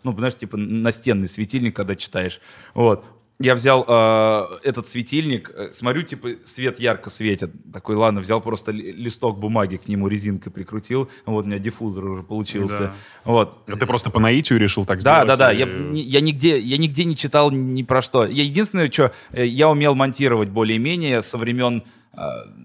[0.03, 2.41] ну, знаешь, типа настенный светильник, когда читаешь.
[2.75, 3.20] Вот.
[3.43, 7.51] Я взял э, этот светильник, э, смотрю, типа, свет ярко светит.
[7.73, 11.09] Такой, ладно, взял просто ли- листок бумаги к нему резинкой прикрутил.
[11.25, 12.79] Вот у меня диффузор уже получился.
[12.79, 12.95] Да.
[13.25, 13.63] Вот.
[13.67, 15.27] А ты просто по наитию решил так Да, сделать?
[15.29, 15.53] да, да.
[15.53, 18.27] или- Я, ни- я, нигде, я нигде не читал ни про что.
[18.27, 21.83] Я единственное, что я умел монтировать более-менее со времен...
[22.13, 22.19] э,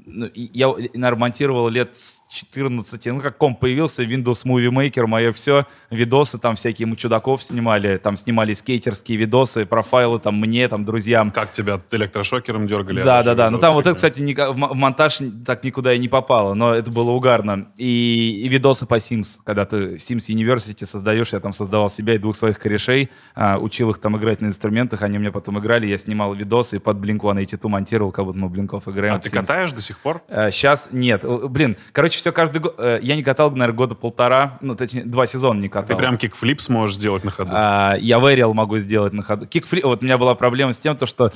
[0.08, 3.06] ну, и я, наверное, монтировал лет с 14.
[3.08, 5.66] Ну, как комп появился, Windows Movie Maker, мое все.
[5.90, 7.98] Видосы там всякие, мы чудаков снимали.
[7.98, 11.32] Там снимали скейтерские видосы, профайлы там мне, там друзьям.
[11.32, 13.02] Как тебя электрошокером дергали?
[13.02, 13.44] Да, Я да, да.
[13.46, 16.92] видел Ну там вот это, кстати, в монтаж так никуда и не попало, но это
[16.92, 17.68] было угарно.
[17.78, 22.18] И, и видосы по Sims, когда ты Sims University создаешь, я там создавал себя и
[22.18, 25.98] двух своих корешей, а, учил их там играть на инструментах, они мне потом играли, я
[25.98, 29.34] снимал видосы и под Blink-182 монтировал, как будто мы Блинков играем А ты Sims.
[29.34, 30.22] катаешь до сих пор?
[30.30, 31.24] Сейчас нет.
[31.24, 32.74] Э, Блин, короче, все каждый год.
[32.80, 35.90] э, Я не катал, наверное, года полтора, ну, точнее, два сезона не катал.
[35.90, 37.52] Ты прям кикфлип сможешь сделать на ходу?
[37.54, 39.46] А, я вэрил могу сделать на ходу.
[39.46, 39.82] Кикфли...
[39.84, 41.32] Вот у меня была проблема с тем, то, что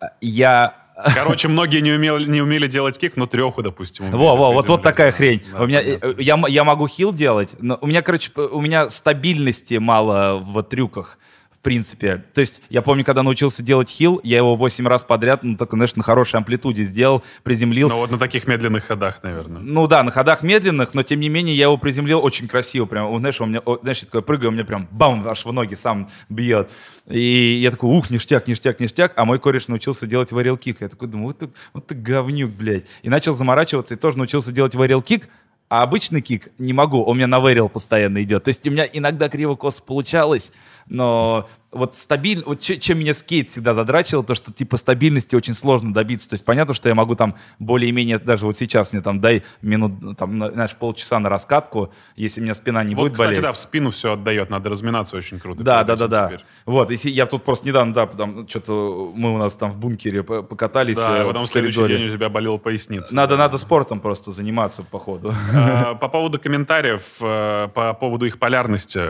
[0.00, 0.74] а, я
[1.14, 4.82] Короче, многие не умели, не умели делать кик, но треху, допустим, Во, во, вот, вот
[4.82, 5.42] такая хрень.
[5.50, 6.06] Да, у меня, понятно.
[6.08, 10.62] э, я, я могу хил делать, но у меня, короче, у меня стабильности мало в
[10.62, 11.18] трюках.
[11.64, 12.22] В принципе.
[12.34, 15.76] То есть, я помню, когда научился делать хил, я его 8 раз подряд, ну, только,
[15.76, 17.88] знаешь, на хорошей амплитуде сделал, приземлил.
[17.88, 19.62] Ну вот на таких медленных ходах, наверное.
[19.62, 22.84] Ну да, на ходах медленных, но тем не менее я его приземлил очень красиво.
[22.84, 25.74] Прям, знаешь, у меня, знаешь, я такой прыгаю, у меня прям бам, аж в ноги
[25.74, 26.70] сам бьет.
[27.08, 29.14] И я такой, ух, ништяк, ништяк, ништяк.
[29.16, 30.82] А мой кореш научился делать варил кик.
[30.82, 32.84] Я такой думаю, вот ты, вот ты говнюк, блядь.
[33.02, 35.30] И начал заморачиваться и тоже научился делать варил кик.
[35.70, 38.44] А обычный кик не могу, у меня на вэрил постоянно идет.
[38.44, 40.52] То есть у меня иногда криво-косо получалось,
[40.88, 45.54] но вот стабильно, вот че- чем меня скейт всегда задрачивал, то, что типа стабильности очень
[45.54, 46.28] сложно добиться.
[46.28, 50.16] То есть понятно, что я могу там более-менее, даже вот сейчас мне там дай минут,
[50.16, 53.42] там, на- знаешь, полчаса на раскатку, если у меня спина не Вот, будет кстати, болеть.
[53.42, 55.64] да, в спину все отдает, надо разминаться очень круто.
[55.64, 56.26] Да, да, да, да.
[56.28, 56.44] теперь.
[56.64, 60.22] Вот, если я тут просто недавно, да, там что-то мы у нас там в бункере
[60.22, 60.96] по- покатались.
[60.96, 62.04] Да, э, и потом в следующий коридоре.
[62.04, 63.12] день у тебя болела поясница.
[63.16, 65.34] Надо, надо спортом просто заниматься, походу.
[65.52, 69.00] А, По поводу комментариев, э, по поводу их полярности.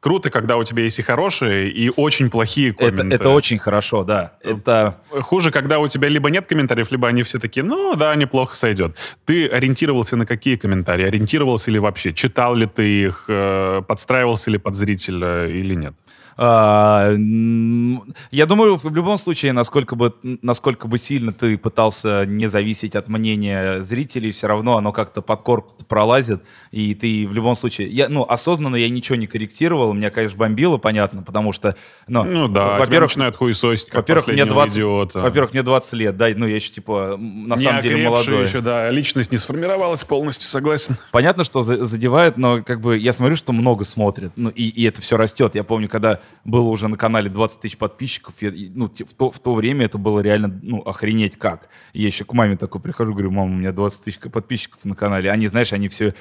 [0.00, 1.23] Круто, когда у тебя есть и хорошие,
[1.70, 3.14] и очень плохие Это, комменты.
[3.16, 4.32] это очень хорошо, да.
[4.42, 8.54] Это Хуже, когда у тебя либо нет комментариев, либо они все такие, ну да, неплохо
[8.56, 8.96] сойдет.
[9.24, 11.04] Ты ориентировался на какие комментарии?
[11.06, 12.12] Ориентировался ли вообще?
[12.12, 13.24] Читал ли ты их?
[13.28, 15.94] э, Подстраивался ли под зрителя или нет?
[16.36, 17.12] А,
[18.30, 20.12] Я думаю, в любом случае, насколько бы,
[20.42, 25.42] насколько бы сильно ты пытался не зависеть от мнения зрителей, все равно оно как-то под
[25.42, 27.88] корку пролазит, и ты в любом случае...
[27.88, 31.76] Я, ну, осознанно я ничего не корректировал, меня, конечно, бомбило, понятно, потому что...
[32.08, 35.20] Ну, Ну да, во-первых, начинают хуесосить, как во-первых, мне последнего 20, идиота.
[35.20, 38.42] во-первых, мне 20 лет, да, ну, я еще, типа, на не самом деле молодой.
[38.44, 40.96] еще, да, личность не сформировалась полностью, согласен.
[41.12, 44.84] Понятно, что за- задевает, но как бы я смотрю, что много смотрят, ну и, и
[44.84, 45.54] это все растет.
[45.54, 49.38] Я помню, когда было уже на канале 20 тысяч подписчиков, я- ну в то, в
[49.38, 51.68] то время это было реально, ну охренеть как.
[51.92, 55.30] Я еще к маме такой прихожу, говорю, мама, у меня 20 тысяч подписчиков на канале.
[55.30, 56.14] Они, знаешь, они все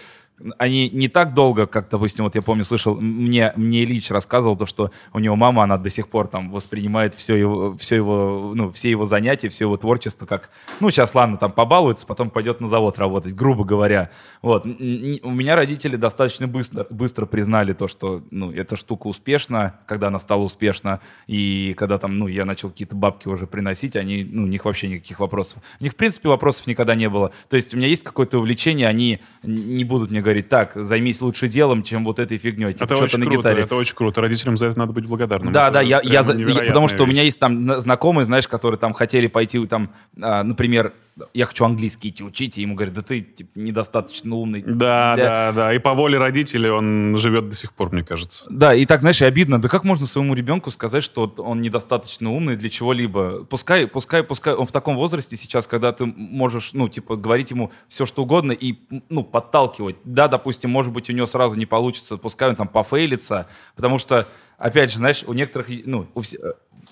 [0.57, 4.65] они не так долго, как, допустим, вот я помню, слышал, мне, мне Ильич рассказывал то,
[4.65, 8.71] что у него мама, она до сих пор там воспринимает все его, все его, ну,
[8.71, 12.67] все его занятия, все его творчество как, ну, сейчас, ладно, там побалуется, потом пойдет на
[12.67, 14.09] завод работать, грубо говоря.
[14.41, 14.65] Вот.
[14.65, 20.19] У меня родители достаточно быстро, быстро признали то, что, ну, эта штука успешна, когда она
[20.19, 24.47] стала успешна, и когда там, ну, я начал какие-то бабки уже приносить, они, ну, у
[24.47, 25.61] них вообще никаких вопросов.
[25.79, 27.31] У них, в принципе, вопросов никогда не было.
[27.49, 31.47] То есть у меня есть какое-то увлечение, они не будут мне говорить, так, займись лучше
[31.47, 32.73] делом, чем вот этой фигней.
[32.73, 33.63] Типа, это что-то очень на круто, гитаре.
[33.63, 34.21] это очень круто.
[34.21, 35.53] Родителям за это надо быть благодарным.
[35.53, 37.25] Да, Это да, я, я, за- я- потому что у меня вещь.
[37.27, 40.93] есть там на- знакомые, знаешь, которые там хотели пойти, там, а, например,
[41.35, 44.63] я хочу английский идти учить, и ему говорят, да ты типа, недостаточно умный.
[44.65, 45.73] Да, для- да, да.
[45.73, 48.45] И по воле родителей он живет до сих пор, мне кажется.
[48.49, 49.61] Да, и так, знаешь, и обидно.
[49.61, 53.45] Да как можно своему ребенку сказать, что он недостаточно умный для чего-либо?
[53.45, 57.71] Пускай, пускай, пускай он в таком возрасте сейчас, когда ты можешь, ну, типа, говорить ему
[57.87, 58.75] все, что угодно и,
[59.09, 59.97] ну, подталкивать.
[60.13, 64.27] Да, допустим, может быть, у него сразу не получится, пускай он там пофейлится, потому что,
[64.59, 66.37] опять же, знаешь, у некоторых, ну, у все-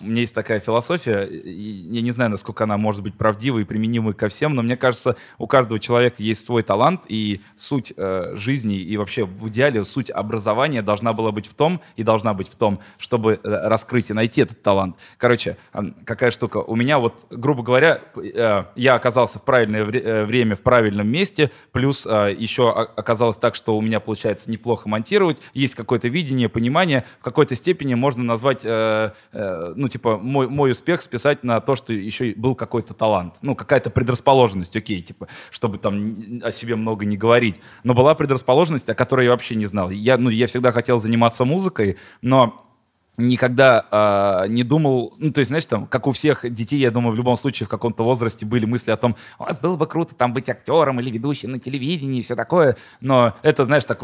[0.02, 4.14] у меня есть такая философия, я не знаю, насколько она может быть правдивой и применимой
[4.14, 8.78] ко всем, но мне кажется, у каждого человека есть свой талант, и суть э, жизни,
[8.78, 12.56] и вообще в идеале суть образования должна была быть в том, и должна быть в
[12.56, 14.96] том, чтобы э, раскрыть и найти этот талант.
[15.18, 15.58] Короче,
[16.06, 16.58] какая штука.
[16.58, 21.08] У меня вот, грубо говоря, э, я оказался в правильное вре- э, время в правильном
[21.08, 26.50] месте, плюс э, еще оказалось так, что у меня получается неплохо монтировать, есть какое-то видение,
[26.50, 31.60] понимание, в какой-то степени можно назвать, э, э, ну, типа, мой, мой успех списать на
[31.60, 36.76] то, что еще был какой-то талант, ну, какая-то предрасположенность, окей, типа, чтобы там о себе
[36.76, 37.62] много не говорить.
[37.84, 39.90] Но была предрасположенность, о которой я вообще не знал.
[39.90, 42.71] Я, ну, я всегда хотел заниматься музыкой, но
[43.18, 47.14] никогда а, не думал, ну, то есть, знаешь, там, как у всех детей, я думаю,
[47.14, 50.34] в любом случае в каком-то возрасте были мысли о том, «Ой, было бы круто там
[50.34, 54.02] быть актером или ведущим на телевидении и все такое, но это, знаешь, так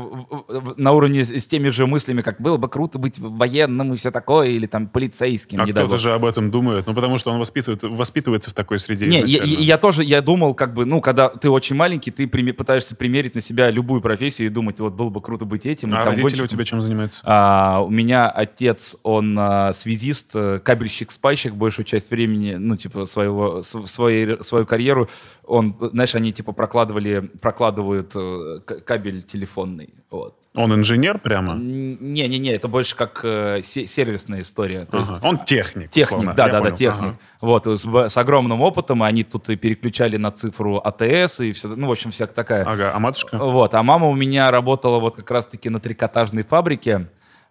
[0.77, 4.47] на уровне с теми же мыслями, как было бы круто быть военным и все такое,
[4.49, 5.61] или там полицейским.
[5.61, 6.85] А кто-то же об этом думает.
[6.85, 10.21] Ну, потому что он воспитывает, воспитывается в такой среде Не, я, я- я тоже, я
[10.21, 14.01] думал, как бы, ну, когда ты очень маленький, ты приме- пытаешься примерить на себя любую
[14.01, 15.89] профессию и думать, вот было бы круто быть этим.
[15.93, 16.45] А там родители гонщиком.
[16.45, 17.21] у тебя чем занимаются?
[17.23, 23.63] А, у меня отец, он а, связист, э, кабельщик-спайщик большую часть времени, ну, типа, своего,
[23.63, 25.09] своей, свою карьеру,
[25.45, 30.35] он, знаешь, они, типа, прокладывали, прокладывают э, кабель телефонный, вот.
[30.55, 31.55] Он инженер прямо?
[31.55, 35.11] Не-не-не, это больше как э, се- сервисная история, то есть...
[35.11, 35.25] Ага.
[35.25, 35.89] Он техник.
[35.89, 36.33] Техник, условно.
[36.33, 36.75] да, Я да, да, понял.
[36.75, 37.09] техник.
[37.09, 37.17] Ага.
[37.39, 41.87] Вот, с, с огромным опытом, они тут и переключали на цифру АТС и все, ну,
[41.87, 42.63] в общем, всякая такая.
[42.65, 43.37] Ага, а матушка?
[43.37, 47.07] Вот, а мама у меня работала вот как раз-таки на трикотажной фабрике.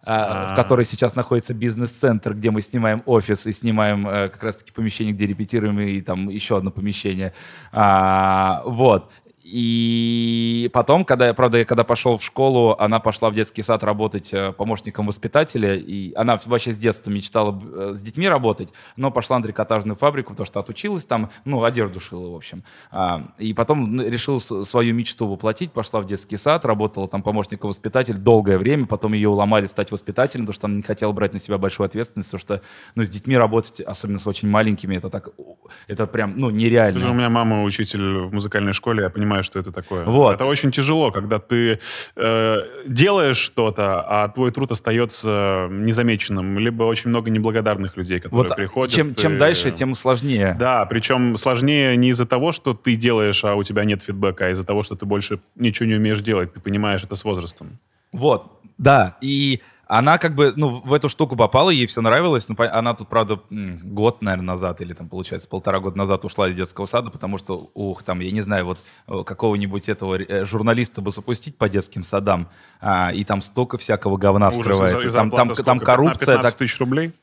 [0.07, 5.13] В которой сейчас находится бизнес-центр, где мы снимаем офис и снимаем э, как раз-таки помещение,
[5.13, 7.33] где репетируем, и там еще одно помещение.
[7.73, 9.11] А, вот.
[9.49, 13.81] И потом, когда я, правда, я когда пошел в школу, она пошла в детский сад
[13.81, 19.09] работать э, помощником воспитателя, и она вообще с детства мечтала э, с детьми работать, но
[19.09, 22.65] пошла на трикотажную фабрику, потому что отучилась там, ну, одежду шила, в общем.
[22.91, 28.17] А, и потом решила свою мечту воплотить, пошла в детский сад, работала там помощником воспитателя
[28.17, 31.57] долгое время, потом ее уломали стать воспитателем, потому что она не хотела брать на себя
[31.57, 32.61] большую ответственность, потому что,
[32.95, 35.29] ну, с детьми работать, особенно с очень маленькими, это так,
[35.87, 37.09] это прям, ну, нереально.
[37.09, 40.03] У меня мама учитель в музыкальной школе, я понимаю, что это такое.
[40.05, 40.35] Вот.
[40.35, 41.79] Это очень тяжело, когда ты
[42.15, 42.57] э,
[42.87, 46.59] делаешь что-то, а твой труд остается незамеченным.
[46.59, 48.93] Либо очень много неблагодарных людей, которые Вот приходят.
[48.95, 50.55] чем, чем и- дальше, тем сложнее.
[50.59, 54.49] Да, причем сложнее не из-за того, что ты делаешь, а у тебя нет фидбэка, а
[54.49, 56.53] из-за того, что ты больше ничего не умеешь делать.
[56.53, 57.77] Ты понимаешь это с возрастом.
[58.11, 62.55] Вот, да, и она как бы, ну, в эту штуку попала, ей все нравилось, но
[62.55, 66.55] по- она тут, правда, год, наверное, назад, или там, получается, полтора года назад ушла из
[66.55, 71.01] детского сада, потому что, ух, там, я не знаю, вот э, какого-нибудь этого э, журналиста
[71.01, 72.49] бы запустить по детским садам,
[72.81, 75.07] а, и там столько всякого говна Ужас, вскрывается.
[75.07, 77.13] и там, там, там коррупция, 15 так, тысяч рублей?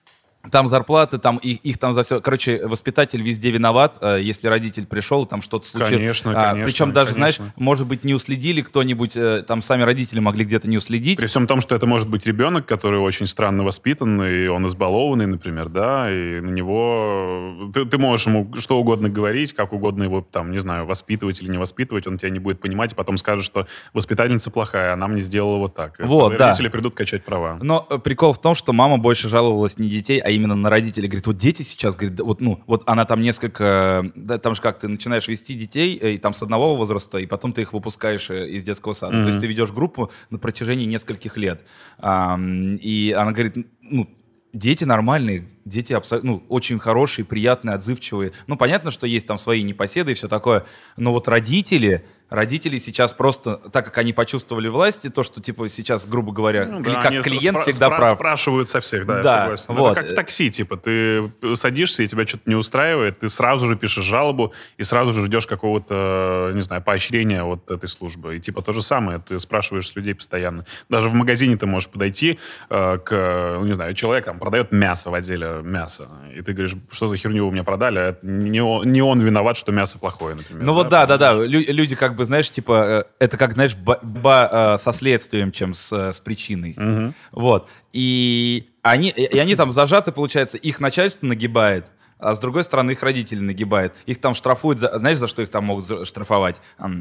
[0.51, 2.21] Там зарплаты, там их, их там за все.
[2.21, 5.97] Короче, воспитатель везде виноват, э, если родитель пришел, там что-то случилось.
[5.97, 7.45] Конечно, А, конечно, Причем даже, конечно.
[7.45, 11.19] знаешь, может быть, не уследили кто-нибудь, э, там сами родители могли где-то не уследить.
[11.19, 15.27] При всем том, что это может быть ребенок, который очень странно воспитан, и он избалованный,
[15.27, 17.71] например, да, и на него...
[17.73, 21.51] Ты, ты можешь ему что угодно говорить, как угодно его, там, не знаю, воспитывать или
[21.51, 25.21] не воспитывать, он тебя не будет понимать, и потом скажет, что воспитательница плохая, она мне
[25.21, 26.01] сделала вот так.
[26.01, 26.47] И Вот, да.
[26.49, 27.59] Родители придут качать права.
[27.63, 31.09] Но э, прикол в том, что мама больше жаловалась не детей, а именно на родителей.
[31.09, 34.79] Говорит, вот дети сейчас, говорит, вот, ну, вот она там несколько, да, там же как,
[34.79, 38.31] ты начинаешь вести детей, э, и там с одного возраста, и потом ты их выпускаешь
[38.31, 39.23] э, из детского сада.
[39.23, 41.63] То есть ты ведешь группу на протяжении нескольких лет.
[41.99, 44.09] Ам, и она говорит, ну,
[44.55, 48.33] дети нормальные, дети абсолютно, ну, очень хорошие, приятные, отзывчивые.
[48.47, 50.65] Ну, понятно, что есть там свои непоседы и все такое,
[50.97, 56.07] но вот родители, родители сейчас просто, так как они почувствовали власти, то, что, типа, сейчас,
[56.07, 58.15] грубо говоря, Ну да, как клиент спра- всегда спра- прав.
[58.17, 59.75] спрашивают со всех, да, я Да, согласен.
[59.75, 59.93] вот.
[59.93, 63.77] Это как в такси, типа, ты садишься, и тебя что-то не устраивает, ты сразу же
[63.77, 68.37] пишешь жалобу, и сразу же ждешь какого-то, не знаю, поощрения от этой службы.
[68.37, 70.65] И типа то же самое, ты спрашиваешь с людей постоянно.
[70.89, 72.39] Даже в магазине ты можешь подойти
[72.71, 76.75] э, к, ну, не знаю, человек там продает мясо в отделе мяса, и ты говоришь,
[76.91, 79.99] что за херню вы мне продали, а это не он, не он виноват, что мясо
[79.99, 80.65] плохое, например.
[80.65, 81.31] Ну вот да, да, да.
[81.33, 81.51] понимаешь?
[81.51, 85.51] Лю- люди как как бы, знаешь, типа, э, это как, знаешь, борьба э, со следствием,
[85.51, 86.75] чем с, э, с причиной.
[86.77, 87.15] Мгм.
[87.33, 87.69] Вот.
[87.93, 91.87] И они, и они там зажаты, получается, их начальство нагибает,
[92.19, 93.95] а с другой стороны их родители нагибают.
[94.07, 96.61] Их там штрафуют, за, знаешь, за что их там могут штрафовать?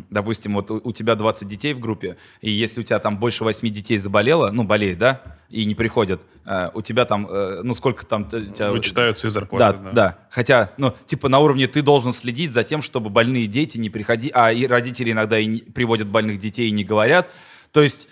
[0.10, 3.68] Допустим, вот у, тебя 20 детей в группе, и если у тебя там больше 8
[3.70, 8.06] детей заболело, ну, болеет, да, и не приходят, э, у тебя там, э, ну, сколько
[8.06, 8.28] там...
[8.28, 9.80] тебя- Вычитаются из да, зарплаты.
[9.94, 13.92] да, Хотя, ну, типа на уровне ты должен следить за тем, чтобы больные дети не
[13.92, 17.30] приходили, а и родители иногда и не- приводят больных детей и не говорят.
[17.72, 18.08] То есть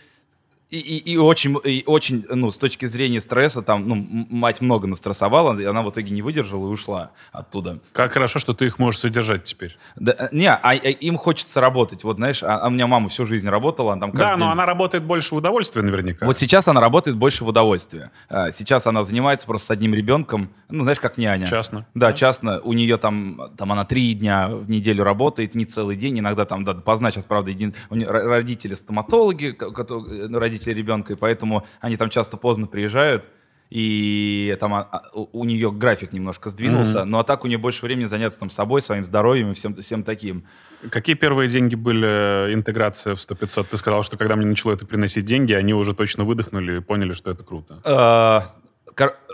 [0.72, 4.88] и, и- и очень, и очень, ну, с точки зрения стресса, там, ну, мать много
[4.88, 7.80] настрессовала, и она в итоге не выдержала и ушла оттуда.
[7.92, 9.78] Как хорошо, что ты их можешь содержать теперь.
[9.98, 12.04] Да, э, не, а, а им хочется работать.
[12.06, 14.52] Вот, знаешь, а, а у меня мама всю жизнь работала, она там Да, но день-
[14.54, 16.26] она работает больше в удовольствие наверняка.
[16.26, 18.12] Вот сейчас она работает больше в удовольствие.
[18.30, 21.48] А, Сейчас она занимается просто с одним ребенком, ну, знаешь, как няня.
[21.48, 21.86] Частно.
[21.96, 22.60] Да, частно.
[22.62, 26.64] У нее там, там она три дня в неделю работает, не целый день, иногда там,
[26.64, 32.10] да, поздна сейчас, правда, един- родители стоматологи, э, ну, родители ребенка, и поэтому они там
[32.10, 33.26] часто поздно приезжают,
[33.70, 37.86] и там а, а, у нее график немножко сдвинулся, но а так у нее больше
[37.86, 40.44] времени заняться там собой, своим здоровьем и всем, всем таким.
[40.90, 43.68] Какие первые деньги были э, интеграция в 100-500?
[43.72, 47.14] Ты сказал, что когда мне начало это приносить деньги, они уже точно выдохнули и поняли,
[47.14, 48.54] что это круто.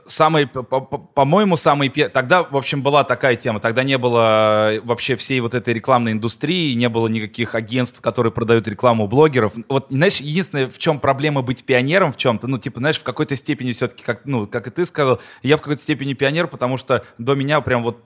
[0.08, 3.60] Самый, по- по- по-моему, самый Тогда, в общем, была такая тема.
[3.60, 8.32] Тогда не было э, вообще всей вот этой рекламной индустрии, не было никаких агентств, которые
[8.32, 9.54] продают рекламу блогеров.
[9.70, 13.36] Вот, знаешь, единственное, в чем проблема быть пионером в чем-то, ну, типа, знаешь, в какой-то
[13.36, 17.04] степени все-таки, как, ну, как и ты сказал, я в какой-то степени пионер, потому что
[17.18, 18.02] до меня прям вот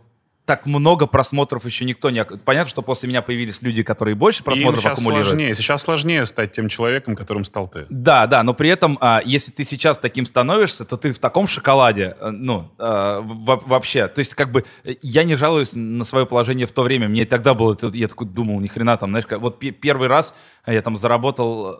[0.45, 2.23] так много просмотров еще никто не...
[2.25, 5.27] Понятно, что после меня появились люди, которые больше И им просмотров сейчас аккумулируют.
[5.27, 5.55] сложнее.
[5.55, 7.85] Сейчас сложнее стать тем человеком, которым стал ты.
[7.89, 11.47] Да, да, но при этом, а, если ты сейчас таким становишься, то ты в таком
[11.47, 14.07] шоколаде, э, ну, во- вообще.
[14.07, 17.07] То есть, как бы, э, я не жалуюсь на свое положение в то время.
[17.07, 20.33] Мне тогда было, я такой думал, ни хрена там, знаешь, вот пе- первый раз
[20.65, 21.71] я там заработал,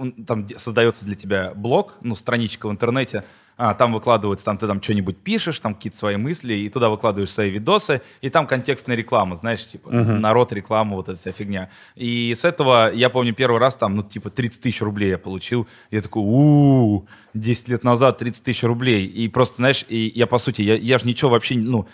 [0.00, 3.24] э, там создается для тебя блог, ну, страничка в интернете,
[3.56, 7.32] а, там выкладывается, там ты там что-нибудь пишешь, там какие-то свои мысли, и туда выкладываешь
[7.32, 11.70] свои видосы, и там контекстная реклама, знаешь, типа, народ, реклама, вот эта вся фигня.
[11.94, 15.66] И с этого, я помню, первый раз там, ну, типа, 30 тысяч рублей я получил.
[15.90, 19.06] Я такой, у 10 лет назад 30 тысяч рублей.
[19.06, 21.86] И просто, знаешь, и я, по сути, я, я же ничего вообще, ну,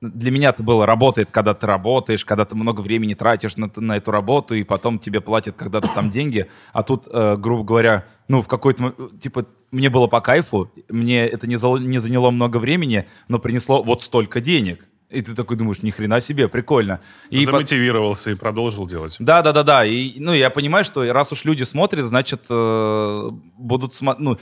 [0.00, 3.96] для меня это было работает, когда ты работаешь, когда ты много времени тратишь на, на
[3.96, 6.46] эту работу, и потом тебе платят когда-то там деньги.
[6.72, 8.94] А тут, э, грубо говоря, ну, в какой-то...
[9.20, 13.82] Типа, мне было по кайфу, мне это не, зал- не заняло много времени, но принесло
[13.82, 14.86] вот столько денег.
[15.08, 17.00] И ты такой думаешь, ни хрена себе, прикольно.
[17.30, 19.16] И по- Замотивировался и продолжил делать.
[19.20, 19.84] да, да, да, да.
[19.86, 24.36] И, ну, я понимаю, что раз уж люди смотрят, значит, э, будут смотреть, ну,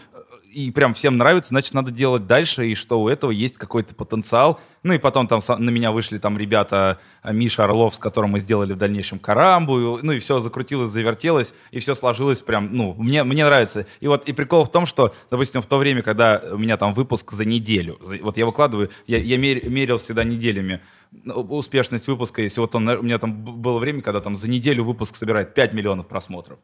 [0.54, 4.60] и прям всем нравится, значит, надо делать дальше, и что у этого есть какой-то потенциал.
[4.84, 8.40] Ну, и потом там на меня вышли там ребята, э, Миша Орлов, с которым мы
[8.40, 13.24] сделали в дальнейшем Карамбу, ну, и все закрутилось, завертелось, и все сложилось прям, ну, мне,
[13.24, 13.86] мне нравится.
[14.00, 16.94] И вот, и прикол в том, что, допустим, в то время, когда у меня там
[16.94, 20.80] выпуск за неделю, вот я выкладываю, я, я мер- мерил всегда неделями,
[21.10, 24.84] ну, успешность выпуска, если вот он, у меня там было время, когда там за неделю
[24.84, 26.58] выпуск собирает 5 миллионов просмотров.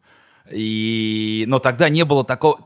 [0.51, 2.61] И, но тогда не было такого...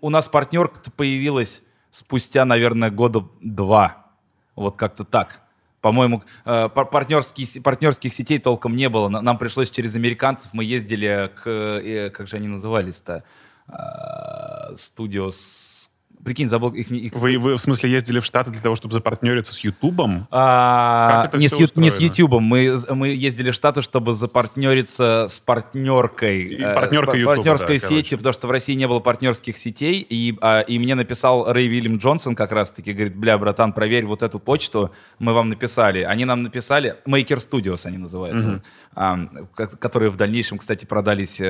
[0.00, 4.06] У нас партнерка появилась спустя, наверное, года два.
[4.54, 5.40] Вот как-то так.
[5.80, 9.08] По-моему, э, пар- партнерские се- партнерских сетей толком не было.
[9.08, 10.52] На- Нам пришлось через американцев.
[10.52, 11.46] Мы ездили к...
[11.48, 13.22] э, Как же они назывались-то?
[13.68, 15.75] Э, Студиос...
[16.24, 16.90] Прикинь, забыл их...
[16.90, 20.26] их- Вы, вы, в смысле, ездили в Штаты для того, чтобы запартнериться с Ютубом?
[20.30, 22.00] А, Как это не, с, Ю- не с?
[22.00, 22.42] Ютубом.
[22.42, 26.42] Мы, мы ездили в Штаты, чтобы запартнериться с партнеркой.
[26.42, 28.16] И э, партнерка пар- Ютуба, Партнерской да, сети, короче.
[28.16, 30.00] потому что в России не было партнерских сетей.
[30.08, 32.92] И, а, и мне написал Рэй Вильям Джонсон как раз-таки.
[32.92, 34.92] Говорит, бля, братан, проверь вот эту почту.
[35.18, 36.00] Мы вам написали.
[36.02, 36.96] Они нам написали.
[37.06, 38.62] Maker Studios они называются.
[38.94, 39.18] а,
[39.54, 41.44] ко- которые в дальнейшем, кстати, продались э,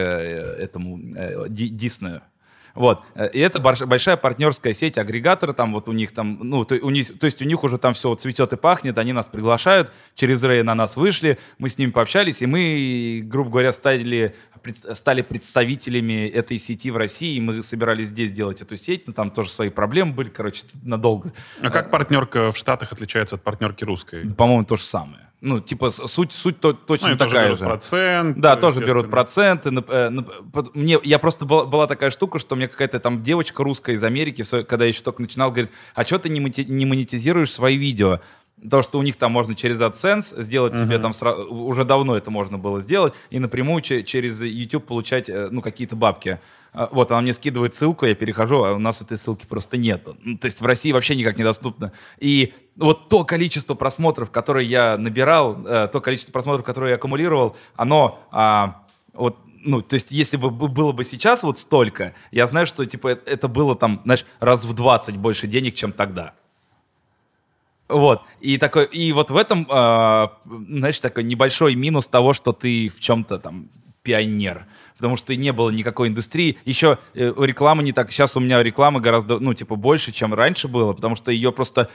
[0.58, 2.20] этому э, Ди- Диснею.
[2.76, 3.02] Вот.
[3.14, 6.90] Э, И это большая партнерская сеть, агрегаторы там, вот у них там, ну, то, у
[6.90, 10.42] них, то есть у них уже там все цветет и пахнет, они нас приглашают, через
[10.44, 14.34] Рэй на нас вышли, мы с ними пообщались, и мы, грубо говоря, стали,
[14.92, 19.30] стали представителями этой сети в России, и мы собирались здесь делать эту сеть, но там
[19.30, 21.32] тоже свои проблемы были, короче, надолго.
[21.60, 24.28] А как партнерка в Штатах отличается от партнерки русской?
[24.34, 25.26] По-моему, то же самое.
[25.42, 27.64] Ну, типа, суть, суть то- точно Ну, тоже такая берут же.
[27.66, 28.38] процент.
[28.38, 29.70] Да, тоже берут проценты.
[29.88, 30.10] э,
[30.74, 34.42] Мне, я просто была, была такая штука, что мне какая-то там девочка русская из Америки,
[34.64, 36.40] когда я еще только начинал, говорит, а что ты не
[36.86, 38.20] монетизируешь свои видео?
[38.70, 40.86] То, что у них там можно через AdSense сделать uh-huh.
[40.86, 45.28] себе там сра- уже давно это можно было сделать и напрямую че- через YouTube получать
[45.28, 46.40] э, ну какие-то бабки.
[46.72, 50.08] А, вот она мне скидывает ссылку, я перехожу, а у нас этой ссылки просто нет.
[50.22, 51.92] Ну, то есть в России вообще никак недоступно.
[52.18, 57.56] И вот то количество просмотров, которые я набирал, э, то количество просмотров, которые я аккумулировал,
[57.76, 59.36] оно а, вот
[59.66, 63.48] ну, то есть, если бы было бы сейчас вот столько, я знаю, что, типа, это
[63.48, 66.34] было там, знаешь, раз в 20 больше денег, чем тогда.
[67.88, 72.88] Вот, и такой, и вот в этом, э, знаешь, такой небольшой минус того, что ты
[72.88, 73.68] в чем-то там
[74.02, 74.66] пионер,
[74.96, 76.58] потому что не было никакой индустрии.
[76.64, 80.68] Еще э, реклама не так, сейчас у меня реклама гораздо, ну, типа, больше, чем раньше
[80.68, 81.88] было, потому что ее просто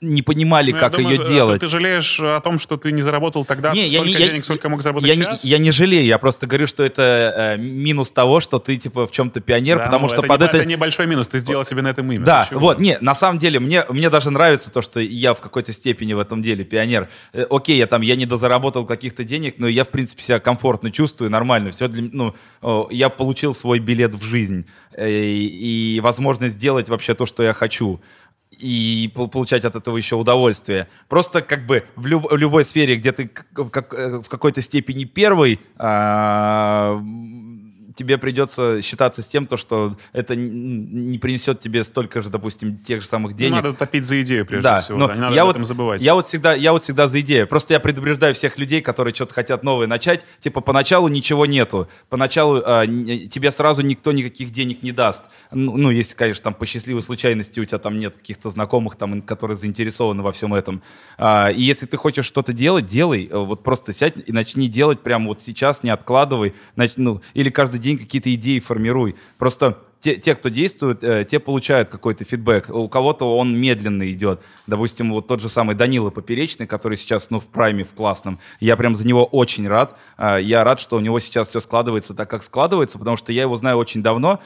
[0.00, 1.60] не понимали, ну, как думаю, ее делать.
[1.60, 4.68] Ты жалеешь о том, что ты не заработал тогда не, столько я, денег, я, сколько
[4.68, 5.44] мог заработать я, сейчас?
[5.44, 9.06] Я, я не жалею, я просто говорю, что это э, минус того, что ты типа
[9.06, 10.56] в чем-то пионер, да, потому ну, что это под не, это...
[10.58, 12.24] Это небольшой минус, ты сделал себе на этом имя.
[12.24, 15.72] Да, вот, не, на самом деле, мне, мне даже нравится то, что я в какой-то
[15.72, 17.08] степени в этом деле пионер.
[17.32, 20.90] Э, окей, я там, я не дозаработал каких-то денег, но я, в принципе, себя комфортно
[20.90, 21.70] чувствую, нормально.
[21.70, 22.25] Все для, ну,
[22.90, 27.52] я получил свой билет в жизнь э, и, и возможность сделать вообще то, что я
[27.52, 28.00] хочу
[28.50, 30.88] и получать от этого еще удовольствие.
[31.08, 35.04] Просто как бы в, люб в любой сфере, где ты как, э, в какой-то степени
[35.04, 36.98] первый, а,
[37.96, 43.00] тебе придется считаться с тем, то, что это не принесет тебе столько же, допустим, тех
[43.00, 43.56] же самых денег.
[43.56, 44.98] Ну, надо топить за идею, прежде да, всего.
[44.98, 46.02] Но да, не надо я об вот, этом забывать.
[46.02, 47.46] Я вот, всегда, я вот всегда за идею.
[47.46, 50.24] Просто я предупреждаю всех людей, которые что-то хотят новое начать.
[50.40, 51.88] Типа, поначалу ничего нету.
[52.08, 55.24] Поначалу а, тебе сразу никто никаких денег не даст.
[55.50, 59.22] Ну, ну, если, конечно, там по счастливой случайности у тебя там нет каких-то знакомых, там,
[59.22, 60.82] которые заинтересованы во всем этом.
[61.16, 63.30] А, и если ты хочешь что-то делать, делай.
[63.32, 66.54] Вот просто сядь и начни делать прямо вот сейчас, не откладывай.
[66.74, 69.14] Нач, ну, или каждый день какие-то идеи формируй.
[69.38, 72.70] Просто те, те, кто действует, э, те получают какой-то фидбэк.
[72.70, 74.40] У кого-то он медленно идет.
[74.68, 78.38] Допустим, вот тот же самый Данила Поперечный, который сейчас, ну, в прайме, в классном.
[78.60, 79.98] Я прям за него очень рад.
[80.16, 83.42] Э, я рад, что у него сейчас все складывается так, как складывается, потому что я
[83.42, 84.40] его знаю очень давно.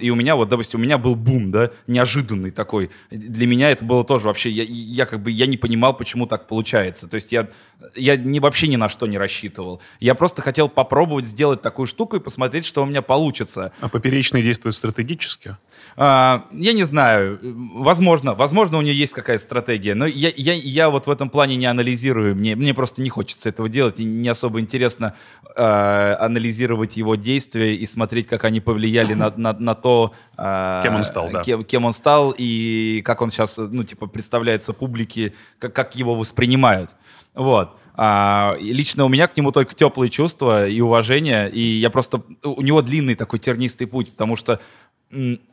[0.00, 2.90] И у меня, вот, допустим, у меня был бум, да, неожиданный такой.
[3.10, 6.46] Для меня это было тоже вообще, я, я как бы, я не понимал, почему так
[6.46, 7.08] получается.
[7.08, 7.48] То есть я,
[7.94, 9.80] я не, вообще ни на что не рассчитывал.
[10.00, 13.72] Я просто хотел попробовать сделать такую штуку и посмотреть, что у меня получится.
[13.80, 15.56] А Поперечный действует стратегически стратегически?
[15.96, 17.38] А, я не знаю.
[17.42, 21.56] Возможно, возможно, у нее есть какая-то стратегия, но я, я, я вот в этом плане
[21.56, 22.34] не анализирую.
[22.34, 25.14] Мне, мне просто не хочется этого делать, и не особо интересно
[25.54, 30.94] э, анализировать его действия и смотреть, как они повлияли на, на, на то, э, кем
[30.94, 31.42] он стал, да.
[31.42, 36.14] Кем, кем он стал и как он сейчас, ну, типа, представляется публике, как, как его
[36.14, 36.90] воспринимают.
[37.34, 37.76] Вот.
[37.94, 42.22] А, лично у меня к нему только теплые чувства и уважение, и я просто...
[42.42, 44.60] У него длинный такой тернистый путь, потому что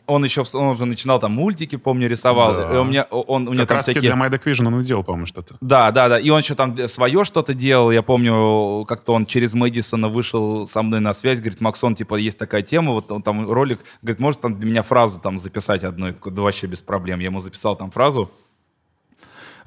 [0.06, 2.54] он еще он уже начинал там мультики, помню, рисовал.
[2.54, 2.74] Да.
[2.74, 5.26] И у меня он у него как там всякие для My Vision он делал, по-моему,
[5.26, 5.58] что-то.
[5.62, 6.20] Да, да, да.
[6.20, 7.92] И он еще там свое что-то делал.
[7.92, 12.38] Я помню, как-то он через Мэдисона вышел со мной на связь, говорит, Максон, типа, есть
[12.38, 16.08] такая тема, вот он там ролик, говорит, может там для меня фразу там записать одну?
[16.08, 17.20] Я такой, да вообще без проблем.
[17.20, 18.30] Я ему записал там фразу.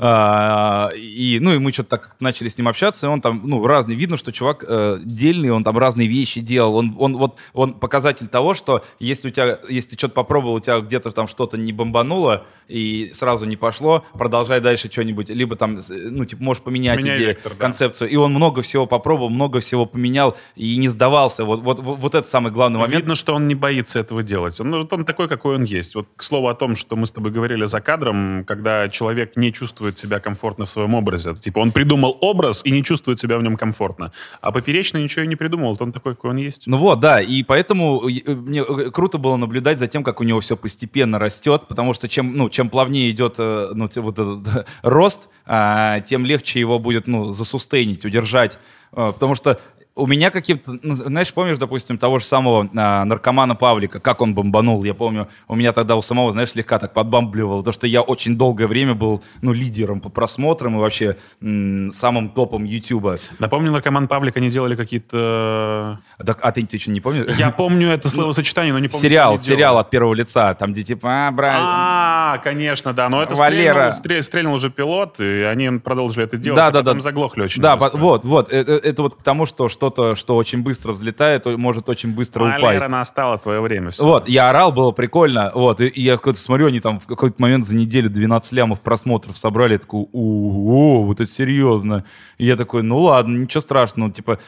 [0.04, 3.64] А, и, ну, и мы что-то так начали с ним общаться, и он там, ну,
[3.64, 7.74] разный, видно, что чувак э, дельный, он там разные вещи делал, он, он, вот, он
[7.74, 11.56] показатель того, что если у тебя, если ты что-то попробовал, у тебя где-то там что-то
[11.56, 16.98] не бомбануло, и сразу не пошло, продолжай дальше что-нибудь, либо там, ну, типа, можешь поменять
[16.98, 18.12] Меняй идею, вектор, концепцию, да.
[18.12, 22.14] и он много всего попробовал, много всего поменял, и не сдавался, вот, вот, вот, вот
[22.16, 23.02] это самый главный момент.
[23.02, 25.94] Видно, что он не боится этого делать, он, он такой, какой он есть.
[25.94, 29.52] Вот, к слову о том, что мы с тобой говорили за кадром, когда человек не
[29.52, 31.34] чувствует чувствует себя комфортно в своем образе.
[31.34, 34.12] Типа он придумал образ и не чувствует себя в нем комфортно.
[34.40, 36.66] А Поперечный ничего и не придумал, он такой, какой он есть.
[36.66, 40.24] Ну вот, да, и поэтому э, мне э, круто было наблюдать за тем, как у
[40.24, 44.66] него все постепенно растет, потому что чем, ну, чем плавнее идет э, ну, вот этот
[44.82, 48.58] рост, а, тем легче его будет ну, засустейнить, удержать.
[48.92, 49.58] Потому что
[49.94, 54.34] у меня каким-то, ну, знаешь, помнишь, допустим, того же самого а, наркомана Павлика, как он
[54.34, 58.00] бомбанул, я помню, у меня тогда у самого, знаешь, слегка так подбамбливало, то, что я
[58.00, 63.18] очень долгое время был, ну, лидером по просмотрам и вообще м- самым топом Ютуба.
[63.38, 65.98] Напомню, наркоман Павлик, они делали какие-то...
[66.24, 67.36] Так, а ты, ты что, не помнишь?
[67.36, 71.28] Я помню это словосочетание, но не помню, Сериал, сериал от первого лица, там, где типа,
[71.28, 71.56] а, брат...
[71.60, 73.90] А, конечно, да, но это Валера...
[73.90, 76.98] стрельнул, стрельнул уже пилот, и они продолжили это делать, да, а да, да.
[77.00, 80.92] заглохли очень Да, вот, вот, это, это вот к тому, что что-то, что очень быстро
[80.92, 82.88] взлетает, может очень быстро Валера, упасть.
[82.88, 83.90] настало твое время.
[83.90, 84.04] Все.
[84.04, 87.34] Вот, я орал, было прикольно, вот, и, и я какой-то смотрю, они там в какой-то
[87.42, 92.04] момент за неделю 12 лямов просмотров собрали, я такой, о, вот это серьезно.
[92.38, 94.38] И я такой, ну ладно, ничего страшного, типа,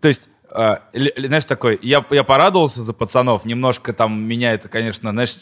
[0.00, 0.76] то есть э,
[1.26, 5.38] знаешь, такой, я, я порадовался за пацанов, немножко там меня это, конечно, знаешь,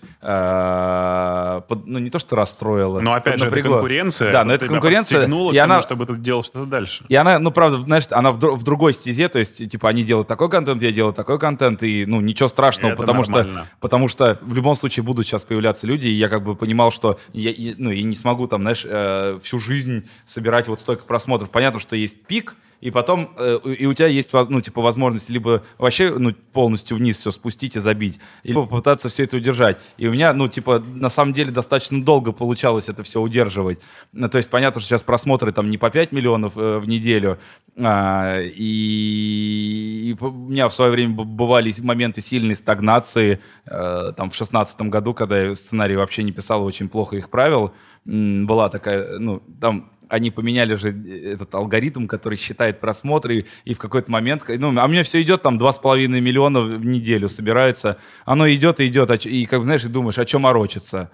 [0.56, 3.00] э, под- ну не то, что расстроило.
[3.00, 3.74] Но опять же, это напрягло.
[3.76, 4.32] конкуренция.
[4.32, 7.04] Да, но это конкуренция, и тому, она, чтобы ты делал что-то дальше.
[7.08, 10.28] и она, ну, правда, знаешь, она в, в другой стезе, то есть, типа, они делают
[10.28, 14.38] такой контент, я делаю такой контент, и, ну, ничего страшного, Это потому что, потому что
[14.42, 17.74] в любом случае будут сейчас появляться люди, и я как бы понимал, что я, и-
[17.78, 21.50] ну, и не смогу там, знаешь, э, всю жизнь собирать вот столько просмотров.
[21.50, 25.62] Понятно, что есть пик, и потом, э, и у тебя есть, ну, типа, возможность либо
[25.78, 29.78] вообще, ну, полностью вниз все спустить и забить, либо попытаться все это удержать.
[29.99, 33.78] И у меня, ну, типа, на самом деле достаточно долго получалось это все удерживать.
[34.12, 37.39] Ну, то есть понятно, что сейчас просмотры там не по 5 миллионов э, в неделю,
[37.78, 44.35] а, и, и у меня в свое время бывали моменты сильной стагнации, э, там, в
[44.35, 47.72] шестнадцатом году, когда я сценарий вообще не писал, очень плохо их правил,
[48.05, 54.12] была такая, ну, там они поменяли же этот алгоритм, который считает просмотры, и в какой-то
[54.12, 57.96] момент, ну, а меня все идет, там, 2,5 миллиона в неделю собирается,
[58.26, 61.10] оно идет и идет, а и, как знаешь, и думаешь, о чем морочиться?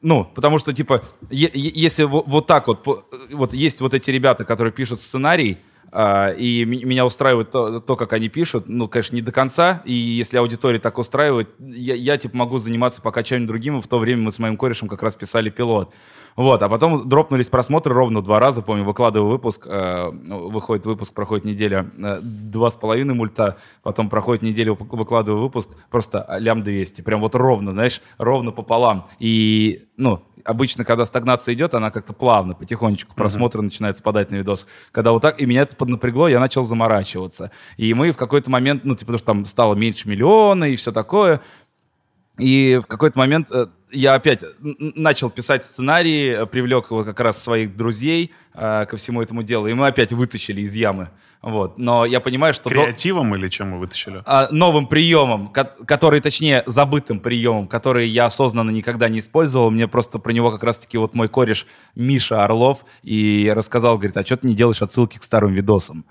[0.00, 4.44] Ну, потому что, типа, если во- вот, так вот, по- вот есть вот эти ребята,
[4.44, 5.58] которые пишут сценарий,
[5.90, 9.92] а, и меня устраивает то, то, как они пишут, ну, конечно, не до конца, и
[9.92, 14.22] если аудитория так устраивает, я, я, типа, могу заниматься пока чем-нибудь другим, в то время
[14.22, 15.92] мы с моим корешем как раз писали пилот.
[16.36, 21.46] Вот, а потом дропнулись просмотры ровно два раза, помню, выкладываю выпуск, э, выходит выпуск, проходит
[21.46, 27.20] неделя, э, два с половиной мульта, потом проходит неделя, выкладываю выпуск, просто лям 200, прям
[27.20, 29.06] вот ровно, знаешь, ровно пополам.
[29.18, 34.66] И, ну, обычно, когда стагнация идет, она как-то плавно, потихонечку просмотры начинают спадать на видос.
[34.92, 37.50] Когда вот так, и меня это поднапрягло, я начал заморачиваться.
[37.78, 40.92] И мы в какой-то момент, ну, типа, потому что там стало меньше миллиона и все
[40.92, 41.40] такое,
[42.38, 47.20] и в какой-то момент э, я опять н- начал писать сценарии, э, привлек вот как
[47.20, 51.08] раз своих друзей э, ко всему этому делу, и мы опять вытащили из ямы.
[51.42, 51.78] Вот.
[51.78, 52.68] Но я понимаю, что...
[52.68, 54.22] до- Креативом или чем вы вытащили?
[54.26, 59.70] а, новым приемом, ко- который, точнее, забытым приемом, который я осознанно никогда не использовал.
[59.70, 64.24] Мне просто про него как раз-таки вот мой кореш Миша Орлов и рассказал, говорит, а
[64.24, 66.04] что ты не делаешь отсылки к старым видосам?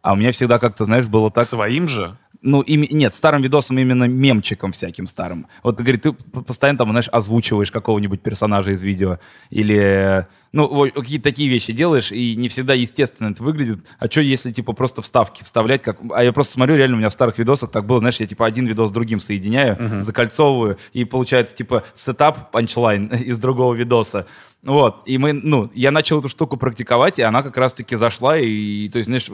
[0.00, 1.44] А у меня всегда как-то, знаешь, было так...
[1.44, 2.16] Своим же?
[2.40, 5.46] Ну, ими- нет, старым видосом именно мемчиком всяким старым.
[5.62, 9.18] Вот говорит, ты постоянно там, знаешь, озвучиваешь какого-нибудь персонажа из видео.
[9.50, 13.80] Или, ну, какие-то такие вещи делаешь, и не всегда естественно это выглядит.
[13.98, 15.82] А что, если, типа, просто вставки вставлять?
[15.82, 15.98] Как...
[16.14, 18.46] А я просто смотрю, реально, у меня в старых видосах так было, знаешь, я, типа,
[18.46, 24.26] один видос с другим соединяю, закольцовываю, и получается, типа, setup, punchline из другого видоса.
[24.62, 28.88] Вот, и мы, ну, я начал эту штуку практиковать, и она как раз-таки зашла, и,
[28.88, 29.28] то есть, знаешь,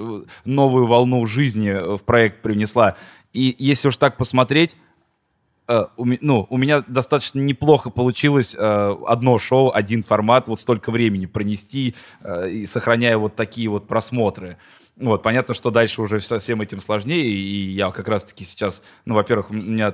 [0.44, 2.96] новую волну жизни в проект привнесла.
[3.32, 4.76] И если уж так посмотреть,
[5.68, 10.90] э, у, ну, у меня достаточно неплохо получилось э, одно шоу, один формат, вот столько
[10.90, 14.58] времени пронести, э, и сохраняя вот такие вот просмотры.
[14.96, 19.14] Вот, понятно, что дальше уже со всем этим сложнее, и я как раз-таки сейчас, ну,
[19.14, 19.92] во-первых, у меня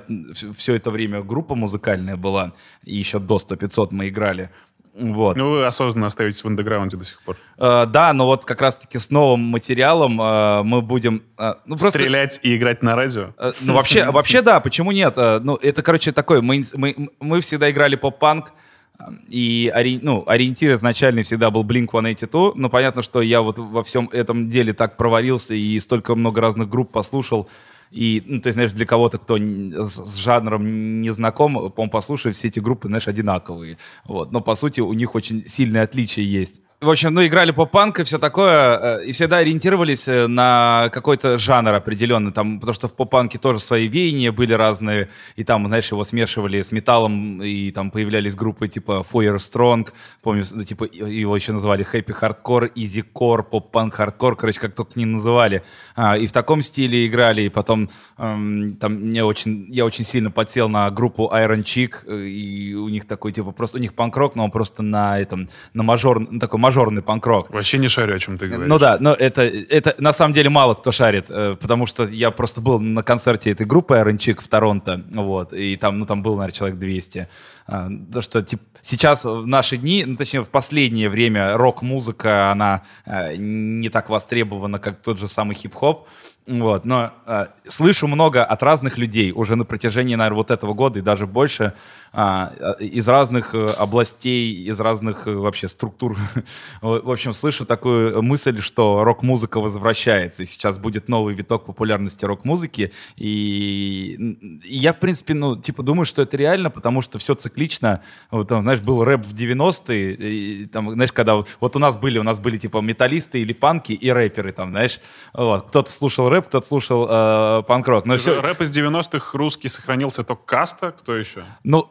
[0.55, 2.53] все это время группа музыкальная была,
[2.83, 4.51] и еще до 100-500 мы играли.
[4.93, 5.37] Вот.
[5.37, 7.37] Ну, вы осознанно остаетесь в андеграунде до сих пор.
[7.57, 11.23] Э, да, но вот как раз-таки с новым материалом э, мы будем...
[11.37, 13.29] э, ну, просто- Стрелять и играть на радио?
[13.37, 15.13] Э, Ну, вообще, вообще да, почему нет?
[15.17, 18.51] Э, Ну, это, короче, такой, мы, мы, мы всегда играли поп-панк,
[18.99, 23.83] э, и ори- ну, ориентир изначальный всегда был Blink-182, но понятно, что я вот во
[23.83, 27.47] всем этом деле так проварился и столько много разных групп послушал,
[27.91, 32.47] и, ну, то есть, знаешь, для кого-то, кто с, жанром не знаком, по-моему, послушай, все
[32.47, 33.77] эти группы, знаешь, одинаковые.
[34.05, 34.31] Вот.
[34.31, 36.61] Но, по сути, у них очень сильные отличия есть.
[36.83, 41.37] В общем, ну, играли поп-панк и все такое, э, и всегда ориентировались э, на какой-то
[41.37, 45.91] жанр определенный, там, потому что в поп-панке тоже свои веяния были разные, и там, знаешь,
[45.91, 49.89] его смешивали с металлом, и там появлялись группы типа Fire Strong,
[50.23, 55.05] помню, типа его еще называли Happy Hardcore, Easy Core, поп-панк Hardcore, короче, как только не
[55.05, 55.61] называли.
[55.95, 60.31] А, и в таком стиле играли, и потом эм, там мне очень, я очень сильно
[60.31, 64.35] подсел на группу Iron Chick, э, и у них такой, типа, просто, у них панк-рок,
[64.35, 67.49] но он просто на этом, на мажор, ну, такой мажорный панк-рок.
[67.49, 68.67] Вообще не шарю, о чем ты говоришь.
[68.67, 72.31] Ну да, но это, это на самом деле мало кто шарит, э, потому что я
[72.31, 76.35] просто был на концерте этой группы Chick в Торонто, вот, и там, ну, там было,
[76.37, 77.27] наверное, человек 200.
[77.67, 82.83] А, То, что типа, сейчас в наши дни, ну, точнее, в последнее время рок-музыка, она
[83.05, 86.07] э, не так востребована, как тот же самый хип-хоп,
[86.47, 90.97] вот, но э, слышу много от разных людей уже на протяжении, наверное, вот этого года
[90.97, 91.73] и даже больше,
[92.13, 96.17] а, э, из разных э, областей, из разных э, вообще структур.
[96.81, 102.91] В общем, слышу такую мысль, что рок-музыка возвращается, и сейчас будет новый виток популярности рок-музыки,
[103.17, 108.01] и, и я, в принципе, ну, типа, думаю, что это реально, потому что все циклично,
[108.31, 112.17] вот, там, знаешь, был рэп в 90-е, и, там, знаешь, когда вот у нас были,
[112.17, 114.99] у нас были, типа, металлисты или панки и рэперы, там, знаешь,
[115.33, 118.05] вот, кто-то слушал рэп, кто-то слушал э, панк-рок.
[118.05, 118.41] Но все...
[118.41, 121.43] Рэп из 90-х русский сохранился только Каста, кто еще?
[121.63, 121.89] Ну,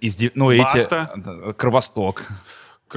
[0.00, 1.10] из, ну Баста.
[1.16, 1.52] эти...
[1.52, 2.28] Кровосток.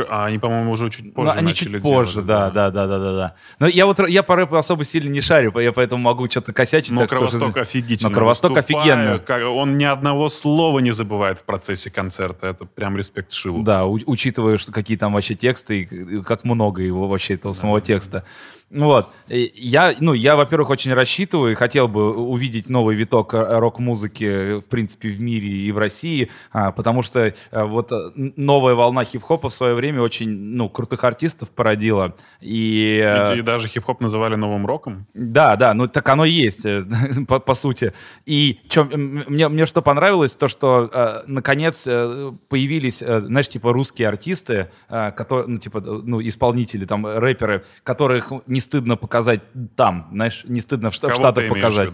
[0.10, 2.88] А они, по-моему, уже чуть Ну, позже они начали чуть позже, делать, да, да, да,
[2.88, 3.36] да, да, да.
[3.60, 6.92] Но я вот я по рэпу особо сильно не шарю, я поэтому могу что-то косячить.
[6.92, 9.18] Но так что- Кровосток офигительно Но Кровосток выступает, офигенно.
[9.20, 12.48] как- Он ни одного слова не забывает в процессе концерта.
[12.48, 13.64] Это прям респект Шилу.
[13.64, 17.82] Да, у- учитывая, что какие там вообще тексты, и как много его вообще этого самого
[17.82, 18.24] текста.
[18.26, 19.10] Ну Вот.
[19.30, 24.60] И Я, ну, я, во-первых, очень рассчитываю и хотел бы увидеть новый виток э, рок-музыки,
[24.60, 29.06] в принципе, в мире и в России, а, потому что э, вот э, новая волна
[29.06, 32.16] хип-хопа в свое время очень, ну, крутых артистов породила.
[32.42, 35.08] И, э, И, и даже хип-хоп называли новым роком.
[35.14, 36.86] да, да, ну так оно и есть, э,
[37.28, 37.94] по, по сути.
[38.26, 43.72] И чё, мне, мне что понравилось, то, что э, наконец э, появились, э, знаешь, типа
[43.72, 49.42] русские артисты, э, которые, ну, типа, э, ну, исполнители, там, рэперы, которых не стыдно показать
[49.76, 51.90] там, знаешь, не стыдно в, Шта- в Кого Штатах показать.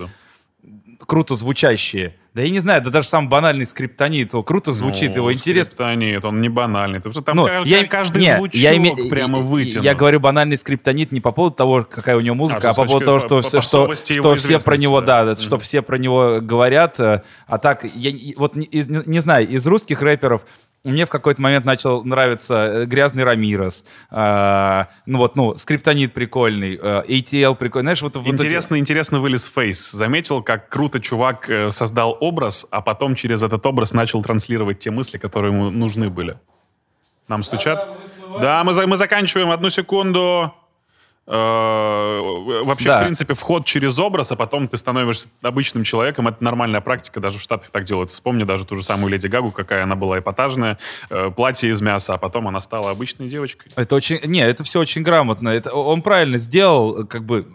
[1.06, 2.16] Круто звучащие.
[2.34, 5.74] Да я не знаю, да даже сам банальный скриптонит, его круто звучит, Ну, его интересно.
[5.74, 7.00] скриптонит, он не банальный.
[7.00, 9.84] Потому что там Ну, каждый, я- каждый не, звучок я име- прямо вытянут.
[9.84, 12.86] Я говорю банальный скриптонит не по поводу того, какая у него музыка, А, а, по
[12.86, 15.36] поводу того, что, по что, что, все про него, да, да.
[15.36, 16.98] что все про него говорят.
[17.00, 17.22] А
[17.62, 20.44] так, я вот не, не знаю, из русских рэперов
[20.84, 26.76] мне в какой-то момент начал нравиться э, Грязный Рамирос, а, ну вот, ну, Скриптонит прикольный,
[26.82, 29.92] э, ATL прикольный, знаешь, вот, вот эти- Интересно, интересно вылез Фейс.
[29.92, 34.92] Заметил, как круто чувак э, создал образ, а потом через этот образ начал транслировать те
[34.92, 36.38] мысли, которые ему нужны были.
[37.30, 37.88] Нам стучат?
[38.42, 39.52] Да, мы, за- мы заканчиваем.
[39.52, 40.54] Одну секунду.
[41.26, 42.20] Э,
[42.64, 43.00] Вообще, Да.
[43.00, 46.28] в принципе, вход через образ, а потом ты становишься обычным человеком.
[46.28, 48.12] Это нормальная практика, даже в Штатах так делают.
[48.12, 50.78] Вспомни даже ту же самую Леди Гагу, какая она была эпатажная,
[51.10, 53.72] э, платье из мяса, а потом она стала обычной девочкой.
[53.76, 54.20] Это очень...
[54.26, 55.50] Не, это все очень грамотно.
[55.50, 57.48] Это, он правильно сделал, как бы...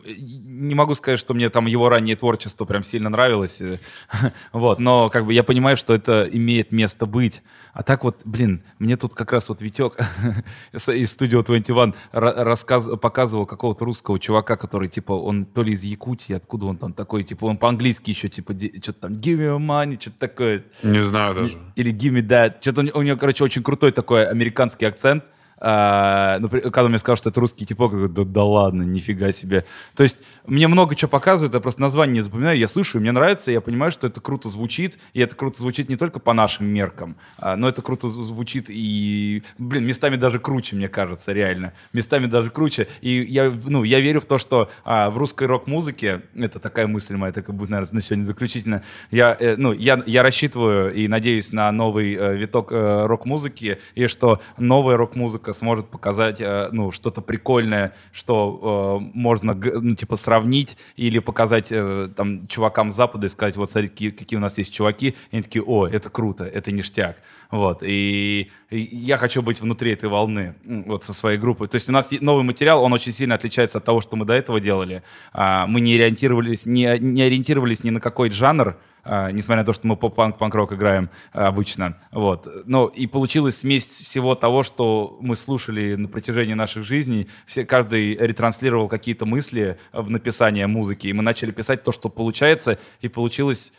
[0.58, 3.60] Не могу сказать, что мне там его раннее творчество прям сильно нравилось.
[3.60, 3.78] э,
[4.52, 7.42] Вот, но как бы я понимаю, что это имеет место быть.
[7.72, 9.96] А так вот, блин, мне тут как раз вот Витек
[10.72, 15.84] из студио 21 ра- рассказ- показывал какого-то русского чувака, который, типа, он то ли из
[15.84, 20.00] Якутии, откуда он там такой, типа, он по-английски еще, типа, что-то там, give me money,
[20.00, 20.64] что-то такое.
[20.82, 21.58] Не знаю даже.
[21.76, 22.56] Или Give Me That.
[22.60, 25.24] Что-то у него, короче, очень крутой такой американский акцент.
[25.60, 29.64] А, когда мне сказал, что это русский типок, я говорю, да, да ладно, нифига себе.
[29.94, 33.12] То есть мне много чего показывают, я просто название не запоминаю, я слышу, и мне
[33.12, 36.32] нравится, и я понимаю, что это круто звучит, и это круто звучит не только по
[36.32, 41.32] нашим меркам, а, но это круто зв- звучит и, блин, местами даже круче, мне кажется,
[41.32, 41.72] реально.
[41.92, 42.88] Местами даже круче.
[43.00, 47.16] И я, ну, я верю в то, что а, в русской рок-музыке, это такая мысль
[47.16, 51.52] моя, такая будет, наверное, на сегодня заключительно, я, э, ну, я, я рассчитываю и надеюсь
[51.52, 57.20] на новый э, виток э, рок-музыки, и что новая рок-музыка сможет показать, э, ну, что-то
[57.20, 63.56] прикольное, что э, можно, ну, типа, сравнить или показать э, там чувакам Запада и сказать,
[63.56, 67.16] вот, смотри, какие, у нас есть чуваки, и они такие, о, это круто, это ништяк.
[67.50, 71.66] Вот, и, и я хочу быть внутри этой волны, вот, со своей группой.
[71.68, 74.34] То есть у нас новый материал, он очень сильно отличается от того, что мы до
[74.34, 75.02] этого делали.
[75.32, 79.72] А, мы не ориентировались, не, не ориентировались ни на какой жанр, а, несмотря на то,
[79.72, 81.96] что мы поп-панк, панк-рок играем а, обычно.
[82.12, 82.48] Вот.
[82.66, 87.28] Но и получилась смесь всего того, что мы слушали на протяжении наших жизней.
[87.46, 92.78] Все, каждый ретранслировал какие-то мысли в написание музыки, и мы начали писать то, что получается,
[93.00, 93.72] и получилось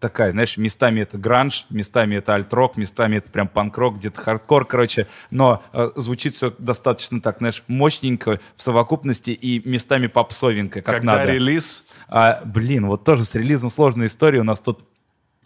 [0.00, 5.06] такая, знаешь, местами это гранж, местами это альт-рок, местами это прям панк-рок, где-то хардкор, короче,
[5.30, 11.18] но э, звучит все достаточно так, знаешь, мощненько в совокупности и местами попсовенько, как Когда
[11.18, 11.32] надо.
[11.32, 14.40] релиз, А, блин, вот тоже с релизом сложная история.
[14.40, 14.84] У нас тут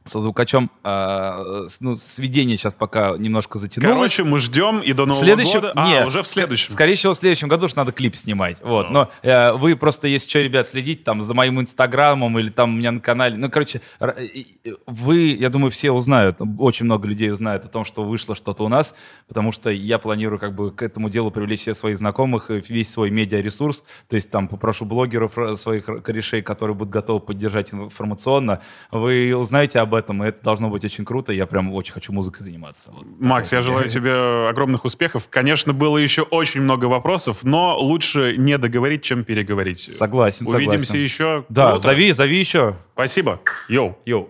[0.04, 3.94] со звукачом с- ну, сведение сейчас пока немножко затянулось.
[3.96, 5.72] короче, мы ждем и до Нового следующем, года...
[5.76, 6.72] А, не, уже в следующем.
[6.72, 8.58] Скорее всего, в следующем году что надо клип снимать.
[8.62, 8.90] Вот.
[8.90, 8.92] Ну.
[8.94, 12.76] Но э, вы просто, если что, ребят, следите там за моим инстаграмом или там у
[12.76, 13.36] меня на канале.
[13.36, 13.80] Ну, короче,
[14.20, 18.34] и- и вы, я думаю, все узнают, очень много людей узнают о том, что вышло
[18.34, 18.94] что-то у нас,
[19.26, 23.10] потому что я планирую как бы к этому делу привлечь всех своих знакомых, весь свой
[23.10, 23.82] медиаресурс.
[24.08, 28.60] То есть там попрошу блогеров р- своих корешей, которые будут готовы поддержать информационно.
[28.90, 31.32] Вы узнаете об этом, и это должно быть очень круто.
[31.32, 32.90] Я прям очень хочу музыкой заниматься.
[32.92, 33.04] Вот.
[33.20, 35.28] Макс, я желаю тебе огромных успехов.
[35.30, 39.80] Конечно, было еще очень много вопросов, но лучше не договорить, чем переговорить.
[39.80, 40.68] Согласен, согласен.
[40.68, 41.44] Увидимся еще.
[41.48, 41.82] Да, Круто.
[41.82, 42.76] зови, зови еще.
[42.94, 43.40] Спасибо.
[43.68, 43.98] Йоу.
[44.04, 44.28] Йоу.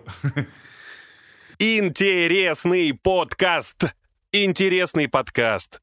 [1.59, 3.93] Интересный подкаст.
[4.31, 5.79] Интересный подкаст.